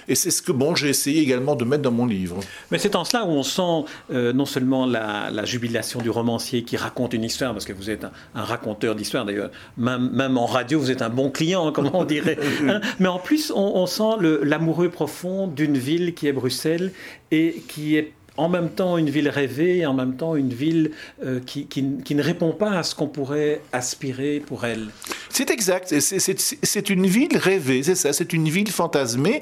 Et 0.09 0.14
c'est 0.14 0.31
ce 0.31 0.40
que 0.40 0.51
bon, 0.51 0.75
j'ai 0.75 0.88
essayé 0.88 1.23
également 1.23 1.55
de 1.55 1.64
mettre 1.64 1.83
dans 1.83 1.93
mon 1.93 2.07
livre. 2.07 2.40
Mais 2.71 2.79
c'est 2.79 2.97
en 2.97 3.05
cela 3.05 3.25
où 3.25 3.29
on 3.29 3.43
sent 3.43 3.85
euh, 4.12 4.33
non 4.33 4.47
seulement 4.47 4.87
la, 4.87 5.45
jubilation 5.45 6.01
du 6.01 6.11
romancier 6.11 6.64
qui 6.64 6.77
raconte 6.77 7.12
une 7.12 7.23
histoire, 7.23 7.53
parce 7.53 7.64
que 7.64 7.73
vous 7.73 7.90
êtes 7.90 8.05
un, 8.35 8.43
raconteur 8.43 8.95
d'histoire 8.95 9.25
d'ailleurs, 9.25 9.51
même, 9.77 10.11
même, 10.11 10.38
en 10.38 10.47
radio, 10.47 10.81
vous 10.81 10.90
êtes 10.90 11.03
un 11.03 11.11
bon 11.11 11.31
client, 11.31 11.71
comme 11.73 11.90
on 11.93 12.05
dirait. 12.05 12.38
Hein. 12.69 12.81
Mais 12.99 13.09
en 13.09 13.19
plus, 13.19 13.53
on, 13.55 13.77
on 13.77 13.87
sent 13.87 14.16
l'amoureux 14.43 14.90
profond 14.90 15.47
d'une 15.47 15.79
ville 15.79 16.14
qui 16.14 16.27
est 16.27 16.33
Bruxelles 16.33 16.93
et 17.31 17.62
qui 17.69 17.97
est 17.97 18.12
en 18.40 18.48
même 18.48 18.70
temps 18.70 18.96
une 18.96 19.11
ville 19.11 19.29
rêvée 19.29 19.79
et 19.79 19.87
en 19.87 19.92
même 19.92 20.16
temps 20.16 20.35
une 20.35 20.48
ville 20.48 20.92
euh, 21.22 21.40
qui, 21.44 21.66
qui, 21.66 22.14
ne 22.14 22.22
répond 22.22 22.53
pas 22.53 22.70
à 22.70 22.83
ce 22.83 22.94
qu'on 22.94 23.07
pourrait 23.07 23.61
aspirer 23.72 24.42
pour 24.44 24.64
elle. 24.64 24.88
C'est 25.29 25.50
exact. 25.50 25.94
C'est 26.00 26.90
une 26.90 27.07
ville 27.07 27.37
rêvée, 27.37 27.83
c'est 27.83 27.94
ça. 27.94 28.14
C'est 28.14 28.33
une 28.33 28.48
ville 28.48 28.70
fantasmée, 28.70 29.40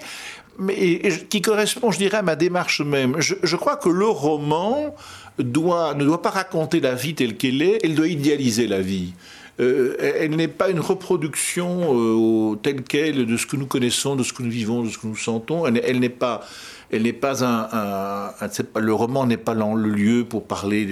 mais 0.58 1.00
qui 1.30 1.40
correspond, 1.40 1.92
je 1.92 1.98
dirais, 1.98 2.18
à 2.18 2.22
ma 2.22 2.34
démarche 2.34 2.80
même. 2.80 3.14
Je, 3.20 3.56
crois 3.56 3.76
que 3.76 3.88
le 3.88 4.08
roman 4.08 4.96
doit, 5.38 5.94
ne 5.94 6.04
doit 6.04 6.20
pas 6.20 6.30
raconter 6.30 6.80
la 6.80 6.96
vie 6.96 7.14
telle 7.14 7.36
qu'elle 7.36 7.62
est, 7.62 7.78
elle 7.84 7.94
doit 7.94 8.08
idéaliser 8.08 8.66
la 8.66 8.80
vie. 8.80 9.12
Euh, 9.60 9.96
elle 9.98 10.36
n'est 10.36 10.48
pas 10.48 10.70
une 10.70 10.78
reproduction 10.78 12.52
euh, 12.52 12.56
telle 12.56 12.82
qu'elle 12.82 13.26
de 13.26 13.36
ce 13.36 13.46
que 13.46 13.56
nous 13.56 13.66
connaissons, 13.66 14.14
de 14.14 14.22
ce 14.22 14.32
que 14.32 14.42
nous 14.42 14.50
vivons, 14.50 14.84
de 14.84 14.88
ce 14.88 14.98
que 14.98 15.06
nous 15.06 15.16
sentons. 15.16 15.66
Elle, 15.66 15.98
n'est 15.98 16.08
pas, 16.08 16.46
elle 16.92 17.02
n'est 17.02 17.12
pas 17.12 17.44
un, 17.44 18.30
le 18.76 18.94
roman 18.94 19.26
n'est 19.26 19.36
pas 19.36 19.54
le 19.54 19.88
lieu 19.88 20.24
pour 20.24 20.46
parler 20.46 20.86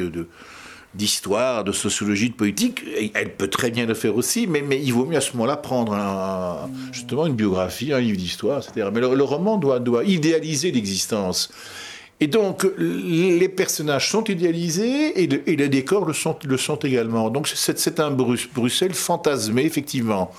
d'histoire, 0.95 1.63
de 1.63 1.71
sociologie, 1.71 2.31
de 2.31 2.35
politique. 2.35 2.83
Elle 3.15 3.35
peut 3.37 3.49
très 3.49 3.71
bien 3.71 3.87
le 3.87 3.95
faire 3.95 4.17
aussi, 4.17 4.49
mais, 4.49 4.65
il 4.83 4.93
vaut 4.93 5.07
mieux 5.07 5.19
à 5.19 5.21
ce 5.21 5.33
moment-là 5.35 5.57
prendre 5.57 6.69
justement 6.91 7.27
une 7.27 7.37
biographie, 7.37 7.93
un 7.93 8.01
livre 8.01 8.19
d'histoire, 8.19 8.65
etc. 8.67 8.89
Mais 8.93 9.01
le, 9.01 9.23
roman 9.23 9.59
doit 9.59 10.05
idéaliser 10.05 10.73
l'existence. 10.73 11.51
Et 12.19 12.29
donc, 12.29 12.67
les 12.79 13.49
personnages 13.49 14.11
sont 14.11 14.25
idéalisés 14.25 15.23
et, 15.23 15.57
les 15.57 15.69
décors 15.69 16.07
le 16.07 16.15
sont, 16.15 16.35
le 16.45 16.57
sont 16.57 16.77
également. 16.77 17.29
Donc, 17.29 17.47
c'est 17.47 18.01
un 18.01 18.11
Bruxelles 18.11 18.95
fantasmé, 18.95 19.65
effectivement. 19.65 20.33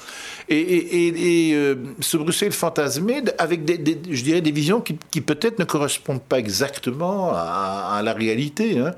Et, 0.50 1.52
euh, 1.54 1.76
ce 2.00 2.18
Bruxelles 2.18 2.52
fantasmé, 2.52 3.22
avec, 3.38 3.64
des, 3.64 4.00
je 4.10 4.24
dirais, 4.24 4.42
des 4.42 4.52
visions 4.52 4.82
qui, 4.82 5.22
peut-être 5.22 5.60
ne 5.60 5.66
correspondent 5.66 6.24
pas 6.24 6.40
exactement 6.40 7.32
à, 7.34 8.02
la 8.04 8.14
réalité. 8.14 8.80
Hein 8.80 8.96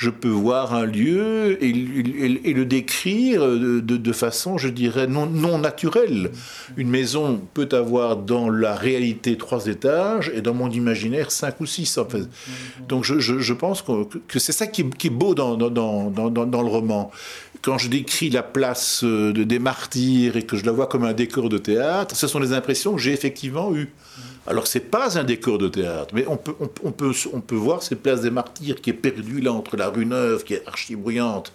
je 0.00 0.08
peux 0.08 0.28
voir 0.28 0.72
un 0.74 0.86
lieu 0.86 1.62
et, 1.62 1.74
le 1.74 2.64
décrire 2.64 3.46
de, 3.46 4.12
façon, 4.12 4.56
je 4.56 4.68
dirais, 4.68 5.06
non, 5.06 5.58
naturelle. 5.58 6.30
Une 6.78 6.88
maison 6.88 7.38
peut 7.52 7.68
avoir 7.72 8.16
dans 8.16 8.48
la 8.48 8.74
réalité 8.74 9.36
trois 9.36 9.66
étages 9.66 10.32
et 10.34 10.40
dans 10.40 10.54
mon 10.54 10.70
imaginaire 10.70 11.30
cinq 11.30 11.60
ou 11.60 11.66
six. 11.66 11.98
En 11.98 12.06
fait. 12.06 12.26
Donc 12.88 13.04
je, 13.04 13.52
pense 13.52 13.82
que, 13.82 14.38
c'est 14.38 14.52
ça 14.52 14.66
qui 14.66 14.80
est, 14.80 15.10
beau 15.10 15.34
dans, 15.34 15.56
dans, 15.58 16.62
le 16.62 16.68
roman 16.68 17.10
quand 17.60 17.76
je 17.76 17.90
décris 17.90 18.30
la 18.30 18.42
place 18.42 19.04
euh, 19.04 19.34
des 19.34 19.58
martyrs 19.58 20.38
et 20.38 20.44
que 20.44 20.56
je 20.56 20.64
la 20.64 20.72
vois 20.72 20.86
comme 20.86 21.04
un 21.04 21.12
décor 21.12 21.50
de 21.50 21.58
théâtre, 21.58 22.16
ce 22.16 22.26
sont 22.26 22.40
des 22.40 22.54
impressions 22.54 22.94
que 22.94 23.00
j'ai 23.02 23.12
effectivement 23.12 23.74
eues. 23.74 23.92
Alors 24.46 24.66
c'est 24.66 24.80
pas 24.80 25.18
un 25.18 25.24
décor 25.24 25.58
de 25.58 25.68
théâtre, 25.68 26.14
mais 26.14 26.26
on 26.26 26.36
peut, 26.36 26.54
on, 26.82 26.92
peut, 26.92 27.12
on 27.32 27.40
peut 27.40 27.54
voir 27.54 27.82
cette 27.82 28.02
place 28.02 28.22
des 28.22 28.30
martyrs 28.30 28.80
qui 28.80 28.90
est 28.90 28.94
perdue 28.94 29.40
là 29.40 29.52
entre 29.52 29.76
la 29.76 29.88
rue 29.88 30.06
Neuve, 30.06 30.44
qui 30.44 30.54
est 30.54 30.66
archi 30.66 30.96
bruyante. 30.96 31.52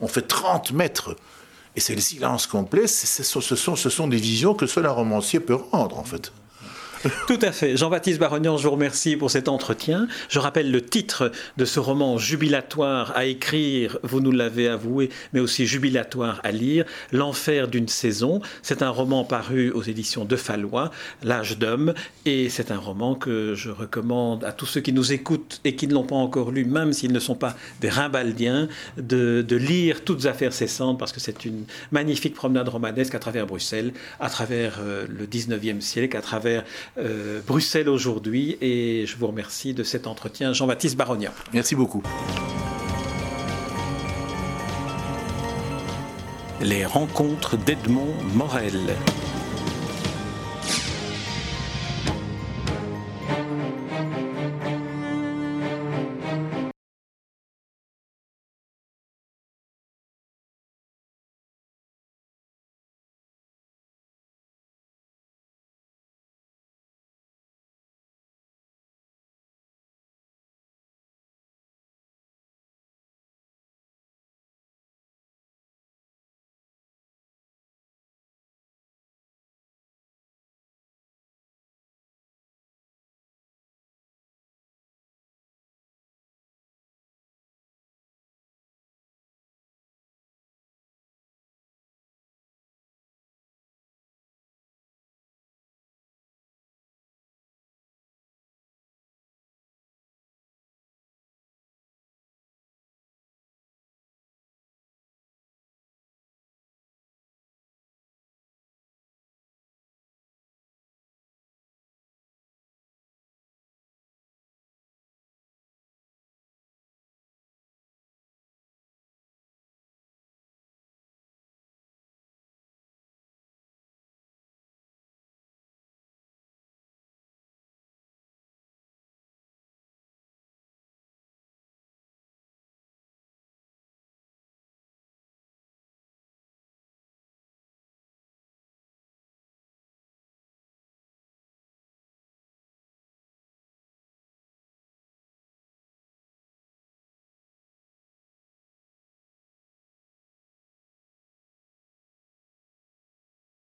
On 0.00 0.08
fait 0.08 0.22
30 0.22 0.72
mètres. 0.72 1.16
Et 1.74 1.80
c'est 1.80 1.94
le 1.94 2.00
silence 2.00 2.46
complet. 2.46 2.86
ce, 2.86 3.22
sont, 3.22 3.40
ce 3.40 3.90
sont 3.90 4.08
des 4.08 4.16
visions 4.16 4.54
que 4.54 4.66
seul 4.66 4.86
un 4.86 4.90
romancier 4.90 5.40
peut 5.40 5.54
rendre, 5.54 5.98
en 5.98 6.04
fait. 6.04 6.32
Tout 7.28 7.38
à 7.42 7.52
fait. 7.52 7.76
Jean-Baptiste 7.76 8.18
Barognan, 8.18 8.56
je 8.56 8.64
vous 8.64 8.72
remercie 8.72 9.16
pour 9.16 9.30
cet 9.30 9.48
entretien. 9.48 10.08
Je 10.28 10.38
rappelle 10.38 10.70
le 10.70 10.84
titre 10.84 11.30
de 11.56 11.64
ce 11.64 11.78
roman 11.78 12.18
jubilatoire 12.18 13.12
à 13.16 13.26
écrire, 13.26 13.98
vous 14.02 14.20
nous 14.20 14.32
l'avez 14.32 14.68
avoué, 14.68 15.10
mais 15.32 15.40
aussi 15.40 15.66
jubilatoire 15.66 16.40
à 16.42 16.50
lire, 16.50 16.84
L'enfer 17.12 17.68
d'une 17.68 17.88
saison. 17.88 18.40
C'est 18.62 18.82
un 18.82 18.90
roman 18.90 19.24
paru 19.24 19.70
aux 19.70 19.82
éditions 19.82 20.24
de 20.24 20.36
Fallois, 20.36 20.90
L'âge 21.22 21.58
d'homme, 21.58 21.94
et 22.24 22.48
c'est 22.48 22.70
un 22.70 22.78
roman 22.78 23.14
que 23.14 23.54
je 23.54 23.70
recommande 23.70 24.44
à 24.44 24.52
tous 24.52 24.66
ceux 24.66 24.80
qui 24.80 24.92
nous 24.92 25.12
écoutent 25.12 25.60
et 25.64 25.76
qui 25.76 25.86
ne 25.86 25.94
l'ont 25.94 26.04
pas 26.04 26.16
encore 26.16 26.50
lu, 26.50 26.64
même 26.64 26.92
s'ils 26.92 27.12
ne 27.12 27.20
sont 27.20 27.34
pas 27.34 27.56
des 27.80 27.88
rimbaldiens, 27.88 28.68
de, 28.96 29.44
lire 29.50 30.04
toutes 30.04 30.26
affaires 30.26 30.52
cessantes, 30.52 30.98
parce 30.98 31.12
que 31.12 31.20
c'est 31.20 31.44
une 31.44 31.64
magnifique 31.90 32.34
promenade 32.34 32.68
romanesque 32.68 33.14
à 33.14 33.18
travers 33.18 33.46
Bruxelles, 33.46 33.92
à 34.20 34.30
travers 34.30 34.78
euh, 34.80 35.06
le 35.08 35.26
19e 35.26 35.80
siècle, 35.80 36.16
à 36.16 36.20
travers 36.20 36.64
euh, 36.96 37.40
Bruxelles 37.46 37.88
aujourd'hui. 37.88 38.56
Et 38.60 39.04
je 39.06 39.16
vous 39.16 39.26
remercie 39.26 39.74
de 39.74 39.82
cet 39.82 40.06
entretien, 40.06 40.52
Jean-Baptiste 40.52 40.96
Baronia. 40.96 41.32
Merci 41.52 41.74
beaucoup. 41.74 42.02
Les 46.60 46.84
rencontres 46.84 47.56
d'Edmond 47.56 48.14
Morel. 48.34 48.96